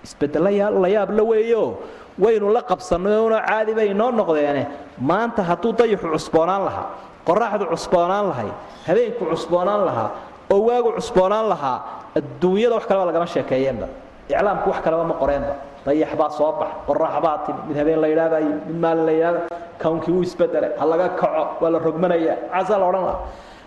[0.04, 0.50] Isbedelo
[0.82, 1.78] la yaab la weeyo.
[2.18, 4.66] Waynu la qabsanayno caadi bay inoo noqdeene.
[5.00, 6.86] Maanta hadduu dayaxu cusboonaan lahaa
[7.26, 8.50] qoraxdu cusboonaan lahay
[8.88, 10.10] habeenku cusboonaan lahaa
[10.52, 11.78] oo waagu cusboonaan lahaa
[12.18, 13.86] adduunyada wax kaleba lagama sheekeeyeenba.
[14.28, 15.54] Iclaamku wax kaleba ma qoreenba.
[15.86, 19.40] Dayax baa soo bax qorax baa timi mid habeen la yidhaahday mid maalin la yidhahda
[19.82, 23.18] kawnkii wuu isbedelay ha laga kaco waa la rogmanaya casaa la odhan laha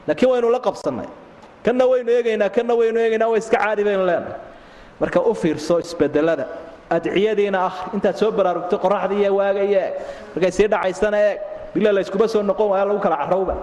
[0.08, 1.08] laakiin waynu la qabsannay
[1.66, 4.40] kanna waynu eegaynaa kanna waynu eegaynaa way iska caadi baynu leenahay.
[5.00, 6.46] Marka u fiirso isbedelada
[6.96, 9.94] adciyadiina ahri intaad soo baraarugto qoraxda iyo waaga iyo eeg.
[10.36, 11.38] Markay sii dhacaysana eeg.
[11.74, 13.56] Bila layskuma soo noqon waaya lagu kala carowba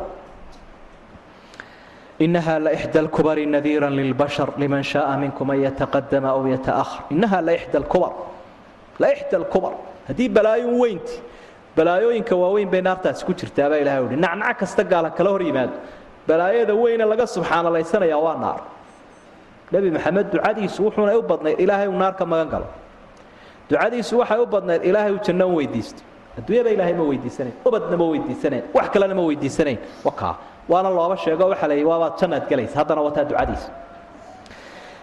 [2.18, 8.12] inaha laixda lkubari nadiira lilbashar liman shaaa minkum an yataqadama aw yataahar inaha laixda lkubar
[8.99, 9.72] laixda lkubar
[10.09, 11.14] haddii balaayon weynti
[11.76, 15.72] balaayooyinka waaweyn bay naartaasi ku jirtaabaa ilahay uhi nacnac kasta gaala kala hor yimaado
[16.31, 18.61] balaayada weyne laga subxaanalaysanaya waa naar.
[19.72, 22.68] Nebi maxamed ducadiisu wuxuunay u badnayd ilaahay uu naar ka magan galo.
[23.70, 26.03] Ducadiisu waxay u badnayd ilaahay uu janno u weydiisto.
[26.39, 30.35] Adduunyada ilaahay ma weydiisanayn ubadna ma weydiisanayn wax kalena ma weydiisanayn wakaa
[30.72, 33.68] waana looba sheego waxaa la yidhi waabaad jannaad gelaysa haddana wataa ducadiisa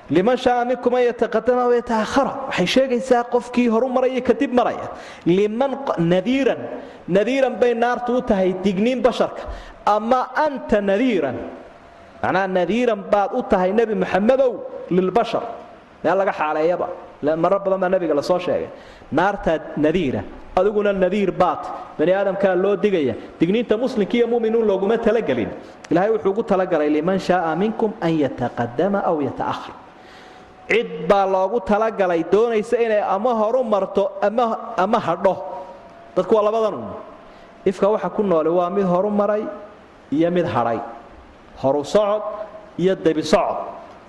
[0.09, 4.87] liman shaaa minkum an yataqadama aw yataahara waxay sheegaysaa qofkii horu maraya kadib maraya
[5.25, 5.71] liman
[6.13, 6.61] nadiiran
[7.17, 9.43] nadiiran bay naartu u tahay digniin basharka
[9.95, 11.37] ama anta nadiiran
[12.23, 14.51] macnaha nadiiran baad u tahay nebi maxamedow
[14.95, 15.43] lilbashar
[16.03, 16.87] meel laga xaaleeyaba
[17.43, 18.69] marar badan baa nebiga la soo sheegay.
[19.17, 20.21] Naartaa nadiira.
[20.59, 21.63] Adiguna nadiir baat
[21.97, 23.13] bani aadamkaa loo digaya.
[23.39, 25.49] Digniinta muslimka iyo muminuun looguma talagelin.
[25.91, 29.73] Ilaahay wuxuu ugu talagalay liman shaaa minkum an yataqadama aw yataahar
[30.69, 35.35] cid baa loogu talagalay doonaysa inay ama horu marto ama hadho.
[36.15, 36.85] Dadku waa labadan un
[37.69, 39.43] ifka waxa ku noole waa mid horu maray
[40.11, 40.79] iyo mid hadhay
[41.61, 42.21] horu socod
[42.77, 43.57] iyo debi socod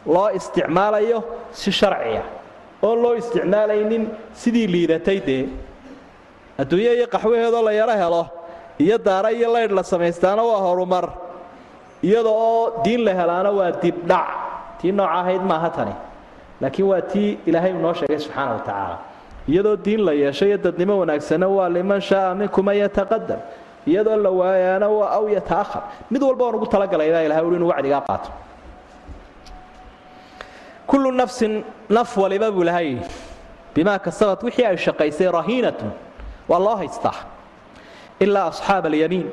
[0.06, 1.18] loo isticmaalayo
[1.52, 2.22] si sharciya
[2.82, 4.04] oon loo isticmaalaynin
[4.40, 5.44] sidii liidatay dee.
[6.58, 8.22] Adduunyo iyo qaxwaheedoo la yaro helo
[8.78, 11.06] iyo daara iyo laydh la samaystaana waa horumar
[12.02, 14.28] iyada oo diin la helaana waa dibdhac
[14.80, 15.94] tii nooca ahayd maaha tani
[16.60, 18.98] laakiin waa tii ilaahay noo sheegay subxaana wa tacaala.
[19.48, 23.40] Iyadoo diin la yeesho iyo dadnimo wanaagsana waa liman shaaa minkum an yataqadam
[23.90, 25.82] iyadoo la waayaana waa aw yataahar
[26.12, 28.30] mid walba oon ugu talagalay baa ilahay ui inuu wacdigaa qaato.
[30.86, 31.64] Kullu nafsin
[31.96, 32.96] naf waliba buu ilahay
[33.74, 35.90] bimaa kasabat wixii ay shaqaysay rahiinatun
[36.48, 37.14] waa loo haystaa.
[38.24, 39.28] Ilaa asxaab alyamiin.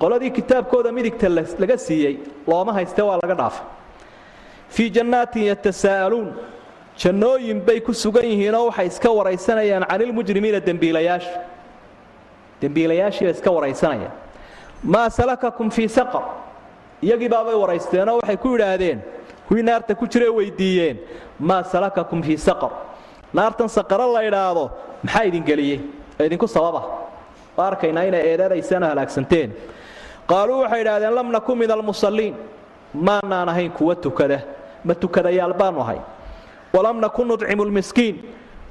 [0.00, 1.28] Qoladii kitaabkooda midigta
[1.60, 2.14] laga siiyey
[2.46, 3.66] looma hayste waa laga dhaafay.
[4.74, 6.28] Fii jannaatin yatasaa'aluun
[7.02, 11.30] jannooyin bay ku sugan yihiinoo waxay iska waraysanayaan canilmujrimiina dembiilayaasha
[12.62, 14.12] dembiilayaashii bay iska waraysanayaan.
[14.82, 16.22] Maa salakakum fii saqar.
[17.02, 18.98] Iyagii baabay waraysteenoo waxay ku yidhaahdeen
[19.48, 20.96] kuwii naarta ku jire weydiiyeen.
[21.40, 22.70] Maa salakakum fii saqar.
[23.34, 24.70] Naartan saqaro la idhaahdo
[25.02, 25.80] maxaa idin geliyey?
[26.20, 26.82] Ee idinku sababa.
[27.56, 29.50] Waa arkaynaa inay eedadaysaan oo halaagsanteen
[30.30, 32.34] qaaluu waxay idhahdeen lam nakun min almusalliin.
[32.94, 34.40] Maanaan ahayn kuwa tukada.
[34.84, 35.98] Ma tukadayaal baanu ahay.
[36.74, 38.16] Walam nakun nudcimu lmiskiin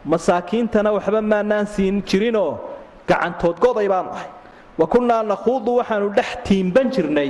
[0.05, 2.59] masaakiintana waxba maanaan siin jirinoo
[3.07, 4.29] gacantoodgoday baanu ahay.
[4.79, 7.29] Wa kunnaa nakhuudu waxaanu dhex tiimban jirnay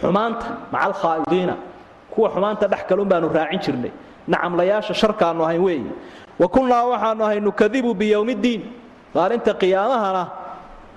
[0.00, 1.54] xumaanta maca alkhaa'idiina
[2.10, 3.90] kuwa xumaanta dhex galun baanu raacin jirnay.
[4.28, 5.90] Nacamlayaasha sharkaannu ahayn weeye.
[6.38, 8.62] Wa kunnaa waxaanu ahay nukadibu biyowmiddiin.
[9.14, 10.24] Maalinta qiyaamahana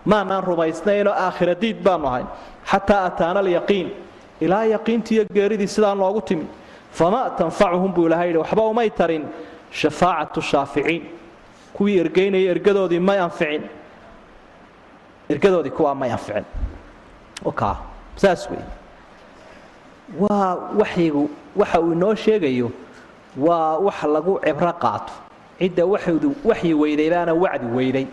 [0.06, 2.24] maanaan rumaysnaynoo aakhira diid baanu ahay.
[2.72, 3.88] Xataa ataana alyaqiin.
[4.42, 6.46] Ilaa yaqiintiiyo geeridii sidaa noogu timi.
[6.92, 9.24] Fama tanfacuhum buu ilahay yidhi waxba umay tarin.
[9.72, 11.04] Shafaacatu shaaficiin
[11.80, 13.64] kuwii ergaynaya ergadoodii may anficin.
[15.32, 16.44] Ergadoodii kuwaa may anficin.
[17.56, 17.78] Ka
[18.20, 18.60] saas wey
[20.20, 22.72] waa waxyigu waxa uu inoo sheegayo
[23.38, 25.14] waa wax lagu cibro qaato.
[25.60, 28.08] Cidda waxdu waxyi weyday baana wacdi weyday.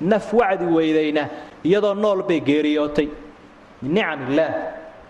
[0.00, 1.28] Naf wacdi weydayna
[1.64, 3.08] iyadoo nool bay geeriyootay.
[3.82, 4.52] Min nicam illaah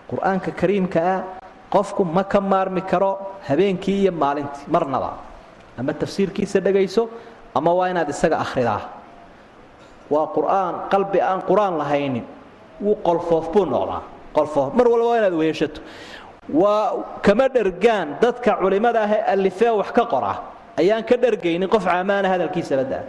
[0.09, 1.23] qur'aanka kariimka ah
[1.69, 5.17] qofku ma ka maarmi karo habeenkii iyo maalintii marnaba.
[5.77, 7.09] Ama tafsiirkiisa dhegayso
[7.55, 8.81] ama waa inaad isaga akhridaa.
[10.09, 12.25] Waa qur'aan qalbi aan qur'aan lahaynin
[12.81, 14.01] wuu qolfoof buu noqdaa.
[14.33, 15.81] Qolfoof mar walba waa inaad weheshato
[16.49, 20.33] waa kama dhergaan dadka culimmada ah ee alifee wax ka qora.
[20.77, 23.03] Ayaan ka dhergaynin qof caamaana hadalkiisaba daa.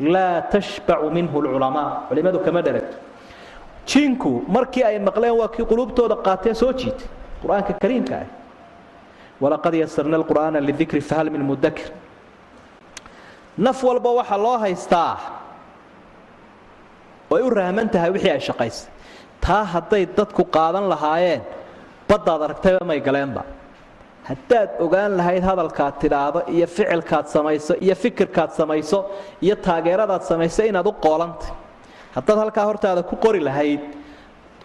[0.00, 2.96] Laa tashbacu minhu lculamaa culimmadu kama dheragto
[3.86, 7.06] jiinku markii ay maqleen waa kii qulubtooda qaatee soo jiitay.
[7.42, 8.26] Qur'aanka kariimka ah.
[9.40, 11.90] Walaqad yasarna alqur'aana lidikri fahal min mudakir
[13.58, 15.16] naf walba waxaa loo haystaa.
[17.30, 18.90] Way u rahman tahay wixii ay shaqaysay
[19.40, 21.42] taa hadday dadku qaadan lahaayeen
[22.08, 23.42] baddaad aragtayba may galeenba.
[24.28, 28.98] Haddaad ogaan lahayd hadalkaad tidhaahdo iyo ficilkaad samayso iyo fikirkaad samayso
[29.42, 31.50] iyo taageeradaad samayso inaad u qoolantay
[32.14, 33.80] haddaad halkaa hortaada ku qori lahayd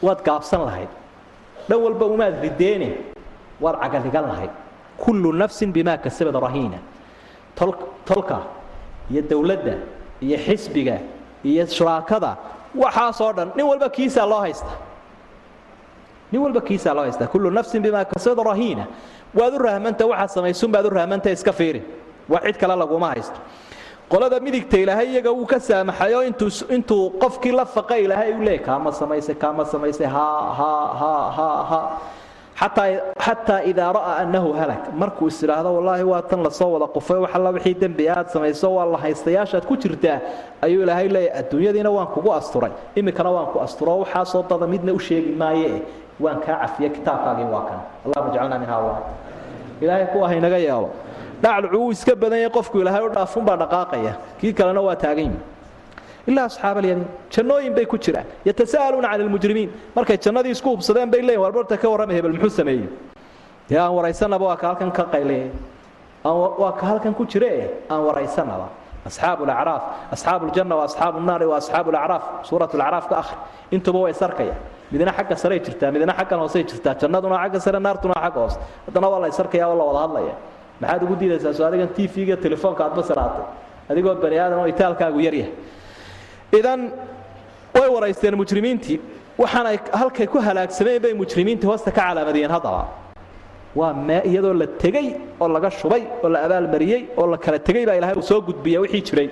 [0.02, 0.92] waad gaabsan lahayd.
[1.70, 2.90] Dhan walba umaad rideene
[3.62, 4.54] waad cagadhigan lahayd.
[4.98, 6.78] Kullu nafsin bimaa kasabad rahiina.
[8.06, 8.38] Tolka
[9.12, 9.74] iyo dowladda
[10.22, 10.98] iyo xisbiga
[11.44, 12.32] iyo shuraakada
[12.76, 14.78] waxaasoo dhan nin walba kiisaa loo haystaa
[16.32, 18.86] nin walba kiisaa loo haystaa kullu nafsin bimaa kasabad rahiina.
[19.36, 21.82] Waad u rahmanta waxaad samaysunbaad u rahmanta iska fiiri
[22.30, 23.40] wax cid kale laguma haysto.
[24.10, 26.24] Qolada midigta ilaahay iyaga wuu ka saamaxayoo
[26.76, 30.28] intuu qofkii la faqa ilaahay u leey kaama samaysay kaama samaysay ha
[30.60, 31.82] ha ha ha ha
[32.60, 34.84] xataa idaa ra'aa annahu halak.
[34.96, 37.18] Markuu is idhaahdo wallaahi waa tan la soo wada qufay.
[37.20, 40.20] Wax alla wixii dembi aad samayso waa la haystayaashaad ku jirtaa
[40.62, 42.72] ayuu ilaahay leeyahy adduunyadiina waan kugu asturay.
[42.96, 44.00] Iminkana waan ku asturo.
[44.04, 45.82] Waxaasoo dada midna u sheegi maaye.
[46.20, 46.90] Waan kaa cafiya.
[46.90, 47.80] Kitaabkaagii waa kan.
[48.06, 48.96] Allahuma jcalna min haula
[49.82, 50.90] ilaahay kuwa haynaga yeelo.
[51.42, 54.14] Dhacdhucu wuu iska badan yahay qofku ilaahay u dhaafunbaa dhaqaaqaya.
[54.40, 55.40] Kii kalena waa taagan yihi
[56.30, 61.22] ilaa asxaab alyamiin jannooyin bay ku jiraan yatasa'aluuna can almujrimiin markay jannadii isku hubsadeen bay
[61.22, 62.88] leeyihiin warbarta ka warrama hebel muxuu sameeyey
[63.70, 65.50] dee aan waraysanaba waa ka halkan ka qayliyay
[66.62, 67.52] waa ka halkan ku jire
[67.90, 68.68] aan waraysanaba
[69.06, 69.84] asxaabu alacraaf
[70.16, 73.38] asxaabu aljanna wa asxaabu nnaari wa asxaabu alacraaf suurat alacraaf ka akhri
[73.76, 74.56] intuba way sarkaya
[74.92, 78.58] midna xagga sarey jirtaa midna xaggan hoosey jirtaa jannaduna xagga sare naartuna xagga hoose
[78.88, 80.34] haddana waa la ysarkaya oo la wada hadlaya
[80.82, 83.46] maxaad ugu diidaysaa soo adigan t v-ga telefoonka aad basiraatay
[83.92, 85.52] adigoo bani aadam oo itaalkaagu yaryahay
[86.60, 86.82] idan
[87.78, 88.98] way waraysteen mujrimiintii
[89.42, 92.84] waxaanay halkay ku halaagsameen bay mujrimiintii hoosta ka calaamadiyeen haddaba.
[93.76, 95.08] Waa mee iyadoo la tegey
[95.40, 98.80] oo laga shubay oo la abaalmariyey oo la kala tegey baa ilahay uu soo gudbiya
[98.82, 99.30] wixii jiray.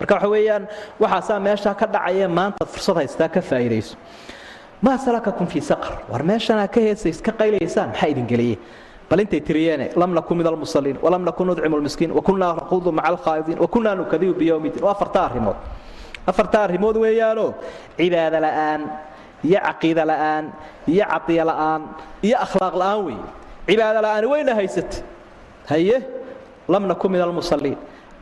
[0.00, 0.64] Marka waxa weeyaan
[1.00, 3.96] waxaasaa meeshaa ka dhacaya maanta fursad haystaa ka faa'iidayso.
[4.82, 5.92] Maa salakakum fii saqar.
[6.10, 8.56] War meeshanaa ka heesays ka qaylaysaan maxaa idin geliyey
[9.10, 13.58] bal intay tiriyeene lam nakun min almusaliin walam nakun nudcimu lmiskiin wakunaa naquudu maca alkhaa'idiin
[13.64, 14.82] wakunaa nukadibu biyowmi din.
[14.84, 15.56] Waa afarta arrimood
[16.26, 17.54] afarta arrimood weeyaanoo
[17.96, 18.80] cibaado la'aan
[19.44, 20.44] iyo caqiida la'aan
[20.88, 21.82] iyo cadiya la'aan
[22.22, 23.24] iyo akhlaaq la'aan weeye.
[23.68, 25.02] Cibaado la'aani wayna haysatay.
[25.68, 25.96] Haye
[26.68, 27.76] lam nakun min almusaliin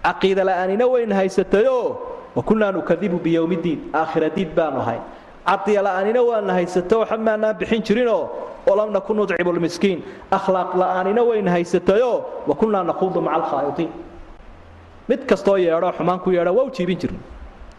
[0.05, 1.96] caqiida la'aanina wayna haysatayoo
[2.36, 4.99] wakunaa nukadibu biyowmi diin aakhira diid baanu ahay
[5.46, 8.28] cadiya la'aanina waana haysato waxa maanaan bixin jirinoo
[8.66, 10.03] walam nakun nudcimu lmiskiin.
[10.30, 13.90] Akhlaaq la'aanina wayna haysatayoo wakunaa naquudu maca alkhaa'idiin
[15.09, 17.18] mid kastoo yeedho xumaan ku yeedha waa u jiibin jirna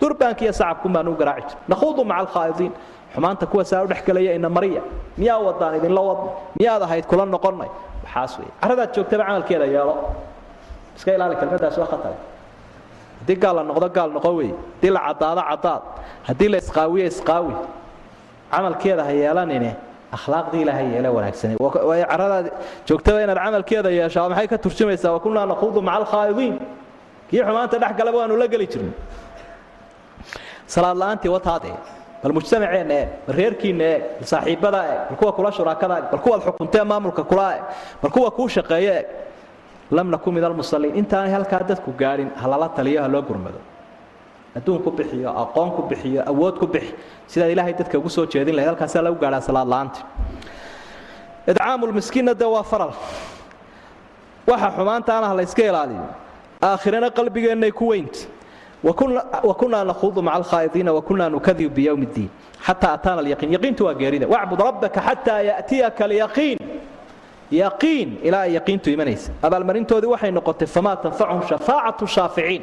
[0.02, 2.72] durbaanka iyo sacabkun baan u garaaci jir naquudu maca alkhaa'idiin
[3.14, 4.82] xumaanta kuwaasaa u dhex gelaya ina mariya.
[5.18, 7.70] Miyaa wadaan idinla wadna miyaad ahayd kula noqonnay?
[8.06, 9.95] Waxaas wey carradaad joogtaba camalkeeda yeelo.
[10.97, 12.14] Iska ilaali kelmadaas waa khatar
[13.20, 15.82] haddii gaal la noqdo gaal noqo wey haddii la caddaado caddaad.
[16.28, 17.54] Haddii la isqaawiyo isqaawi.
[18.52, 19.72] Camalkeeda ha yeelanine.
[20.16, 21.54] Akhlaaqdii ilaahay yeele wanaagsane.
[21.89, 22.45] Waayo carradaad
[22.88, 25.12] joogtaba inaad camalkeeda yeeshaa maxay ka turjumaysaa?
[25.16, 26.56] Wakunaa naquudu maca alkhaa'idiin
[27.30, 28.93] kii xumaanta dhex galaba waanu la geli jirnay
[30.74, 31.76] salaad la'aantii wataadee
[32.24, 36.22] bal mujtamaceenna eeg bal reerkiinna eeg bal saaxiibbada eeg bal kuwa kula shuraakada eeg bal
[36.26, 37.63] kuwaad xukuntee maamulka kula eeg
[38.01, 39.07] bal kuwa kuu shaqeeye eeg
[39.97, 43.59] lam nakun min almusaliin intaanay halkaa dadku gaadhin ha lala taliyo ha loo gurmado.
[44.57, 46.93] Adduun ku bixiyo aqoon ku bixiyo awood ku bixi
[47.32, 50.03] sidaad ilaahay dadka ugu soo jeedin lahayd halkaasaa lagu gaadhaa salaad la'aantii.
[51.47, 52.93] Idcaamulmiskiinna dee waa faral.
[54.47, 56.05] Waxa xumaantaana ha la yska ilaaliyo.
[56.61, 58.20] Aakhirana qalbigeennay ku weynta
[58.84, 62.30] wakunaa naquudu maca alkhaa'idiina wakunaa nukadibu biyowmi ddiin
[62.65, 64.27] xataa ataana alyaqiin yaqiintu waa geerida.
[64.27, 66.57] Wacbud rabbaka xataa ya'tiyaka alyaqiin
[67.51, 69.32] yaqiin ilaa ay yaqiintu imanaysa.
[69.43, 72.61] Abaalmarintoodii waxay noqotay famaa tanfachum shafaacatu shaaficiin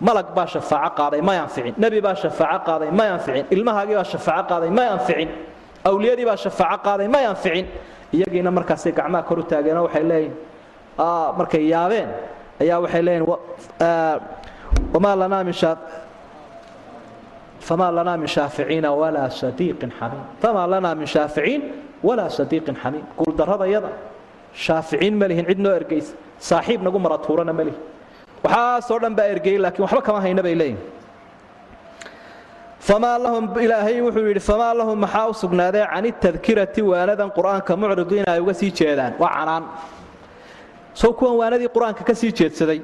[0.00, 4.48] malag baa shafaaco qaaday may anficin nebi baa shafaaco qaaday may anficin ilmahaagii baa shafaaco
[4.50, 5.28] qaaday may anficin
[5.88, 7.66] awliyadii baa shafaaco qaaday may anficin
[8.16, 10.32] iyagiina markaasay gacmaha kor u taageenoo waxay leeyihiin
[11.38, 12.08] markay yaabeen.
[12.62, 13.26] Ayaa waxay leeyihiin
[17.66, 21.60] famaa lanaa min shaaficiina walaa sadiiqin xamiim famaa lanaa min shaaficiin
[22.06, 23.88] walaa sadiiqin xamiim guuldarradayada
[24.66, 26.12] shaaficiin ma lihin cid noo ergaysa
[26.48, 27.80] saaxiib nagu maratuurana ma lihin
[28.44, 30.82] waxaasoo dhan baa ergeyey laakiin waxba kama hayna bay leeyihiin
[32.88, 38.30] famaa lahum ilaahay wuxuu yidhi famaa lahum maxaa u sugnaadee can itadkirati waanadan qur'aanka mucridiina
[38.36, 39.62] ay uga sii jeedaan waa canaan
[41.00, 42.80] sow kuwan waanadii qur'aanka ka sii jeedsaday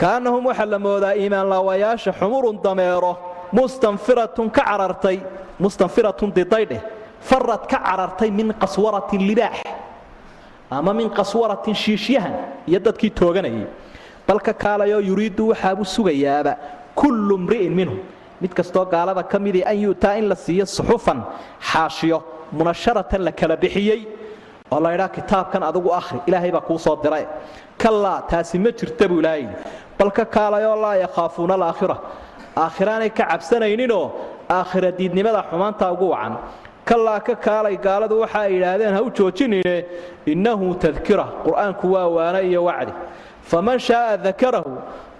[0.00, 3.12] kaannahum waxaa la moodaa iimaanlaawayaasha xumurun dameero
[3.52, 5.18] mustanfiratun ka carartay
[5.60, 6.80] mustanfiratun didaydheh
[7.28, 9.56] farad ka carartay min qaswaratin libaax
[10.70, 12.34] ama min qaswaratin shiishyahan
[12.66, 13.66] iyo dadkii tooganayay.
[14.26, 16.56] Balka kaalayoo yuriiddu waxaabuu sugayaaba
[16.94, 17.98] kullu mri'in minhum.
[18.40, 21.22] Mid kastoo gaalada ka midii an yu'taa in la siiyo suxufan
[21.70, 22.18] xaashiyo
[22.52, 24.00] munasharatan la kala bixiyey
[24.72, 27.26] oo laydhaa kitaabkan adugu ahri ilaahay baa kuu soo diray.
[27.78, 29.46] Kallaa taasi ma jirta buu ilaahay
[29.98, 31.96] balka kaalayoo laa yakhaafuuna alaakhira
[32.64, 34.04] aakhiraanay ka cabsanayninoo
[34.56, 36.34] aakhira diidnimada xumaantaa ugu wacan.
[36.88, 39.74] Kallaa ka kaalay gaaladu waxa ay yidhaahdeen ha u joojinine
[40.32, 42.92] innahu tadkira qur'aanku waa waana iyo wacdi.
[43.50, 44.72] Faman shaaa dakarahu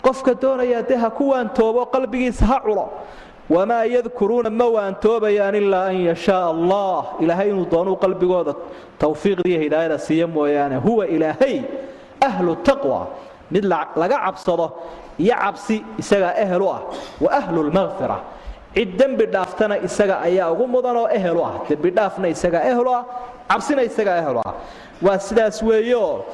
[0.05, 2.87] qofka doonaya dee ha ku waantoobo qalbigiisa ha culo.
[3.51, 8.55] Wamaa yadkuruuna ma waantoobayaan ilaa an yashaaa allah ilaahay inuu doonuu qalbigooda
[8.99, 10.77] tawfiiqdiiyo hidaayada siiya mooyaane.
[10.77, 11.57] Huwa ilaahay
[12.29, 13.01] ahlu taqwa
[13.51, 14.67] mid laga cabsado
[15.19, 16.81] iyo cabsi isagaa ehel ah.
[17.21, 18.19] Wa ahlu lmaqfira
[18.75, 21.55] cid dembi dhaaftana isaga ayaa ugu mudanoo ehel u ah.
[21.69, 23.03] Dembidhaafna isagaa ehel ah
[23.51, 24.53] cabsina isagaa ehel ah.
[25.05, 26.25] Waa sidaas weeyeoo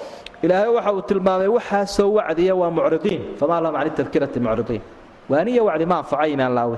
[0.42, 3.22] ilaahay waxa uu tilmaamay waxaasoo wacdiya waa mucridiin.
[3.40, 4.82] Famaa lahum cani tadkirati mucridiin.
[5.30, 6.76] Waaniya wacdi ma anfaco imaan laawe.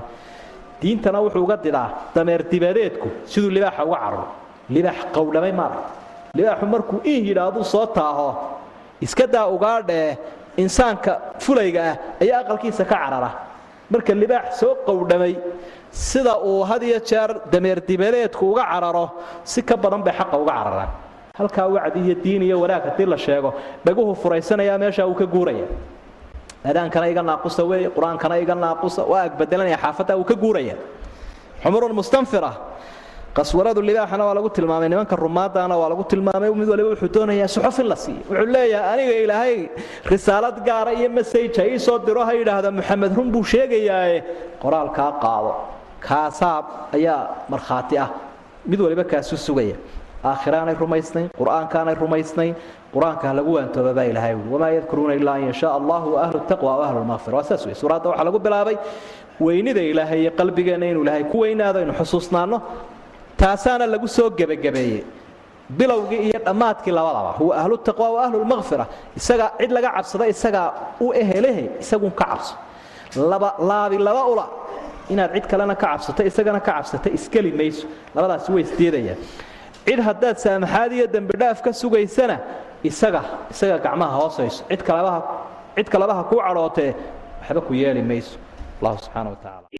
[0.81, 4.25] Diintana wuxuu uga didaa dameer dibadeedku siduu libaaxa uga cararo.
[4.69, 5.83] Libaax qowdhamay maarag
[6.35, 8.27] libaaxu markuu in yidhaaduu soo taaho
[9.05, 10.17] iska daa ugaadhee
[10.63, 11.11] insaanka
[11.43, 13.31] fulayga ah ayaa aqalkiisa ka carara.
[13.91, 15.33] Marka libaax soo qowdhamay
[15.91, 19.05] sida uu had iyo jeer dameer dibadeedku uga cararo
[19.43, 20.89] si ka badan bay xaqa uga cararaan.
[21.37, 23.49] Halkaa wacdi iyo diin iyo wanaag haddii la sheego
[23.85, 25.65] dhaguhu furaysanayaa meesha uu ka guuraya.
[26.69, 30.75] Adaankana iga naaqusa weeye qur'aankana iga naaqusa waa agbedelanaya xaafadda uu ka guuraya.
[31.63, 32.51] Xumurun mustanfira
[33.37, 36.49] qaswaradu libaaxana waa lagu tilmaamay nimanka rumaadana waa lagu tilmaamay.
[36.59, 39.55] Mid waliba wuxuu doonayaa suxuf in la siiyo wuxuu leeyahay aniga ilaahay
[40.11, 44.17] risaalad gaara iyo masaj ha ii soo diro ha yidhaahda maxamed run buu sheegayaae
[44.63, 45.51] qoraalkaa qaado.
[46.07, 46.57] Kaasaa
[46.97, 47.19] ayaa
[47.51, 48.09] markhaati ah.
[48.69, 49.75] Mid waliba kaasuu sugaya.
[50.29, 52.53] Aakhiraanay rumaysnayn qur'aankaanay rumaysnayn
[52.93, 56.83] qur'aanka lagu waantooba baa ilahay ui wamaa yadkuruuna ilaa an yashaa allahu ahlu taqwa wa
[56.87, 58.75] ahlu lmaqfira waa saas wey suuradda waxaa lagu bilaabay
[59.45, 62.57] weynida ilaahay iyo qalbigeenna inuu ilaahay ku weynaado aynu xusuusnaanno
[63.37, 65.03] taasaana lagu soo gebagabeeyey
[65.77, 68.85] bilowgii iyo dhammaadkii labadaba huwa ahlu taqwa wa ahlu lmaqfira
[69.19, 70.67] isagaa cid laga cabsada isagaa
[70.99, 72.55] u ehelehe isagun ka cabso.
[73.69, 74.45] Laabi laba ula
[75.09, 77.87] inaad cid kalena ka cabsato isagana ka cabsata iskeli mayso.
[78.15, 79.19] Labadaasi way isdiidayaan
[79.85, 82.37] cid haddaad saamaxaad iyo dembidhaaf ka sugaysana
[82.83, 83.21] isaga
[83.51, 84.63] isaga gacmaha hoosayso.
[84.69, 84.81] Cid
[85.75, 86.91] cid kalebaha kuu cadhootee
[87.41, 88.37] waxba ku yeeli mayso.
[88.81, 89.67] Allahu subxaana wa tacaala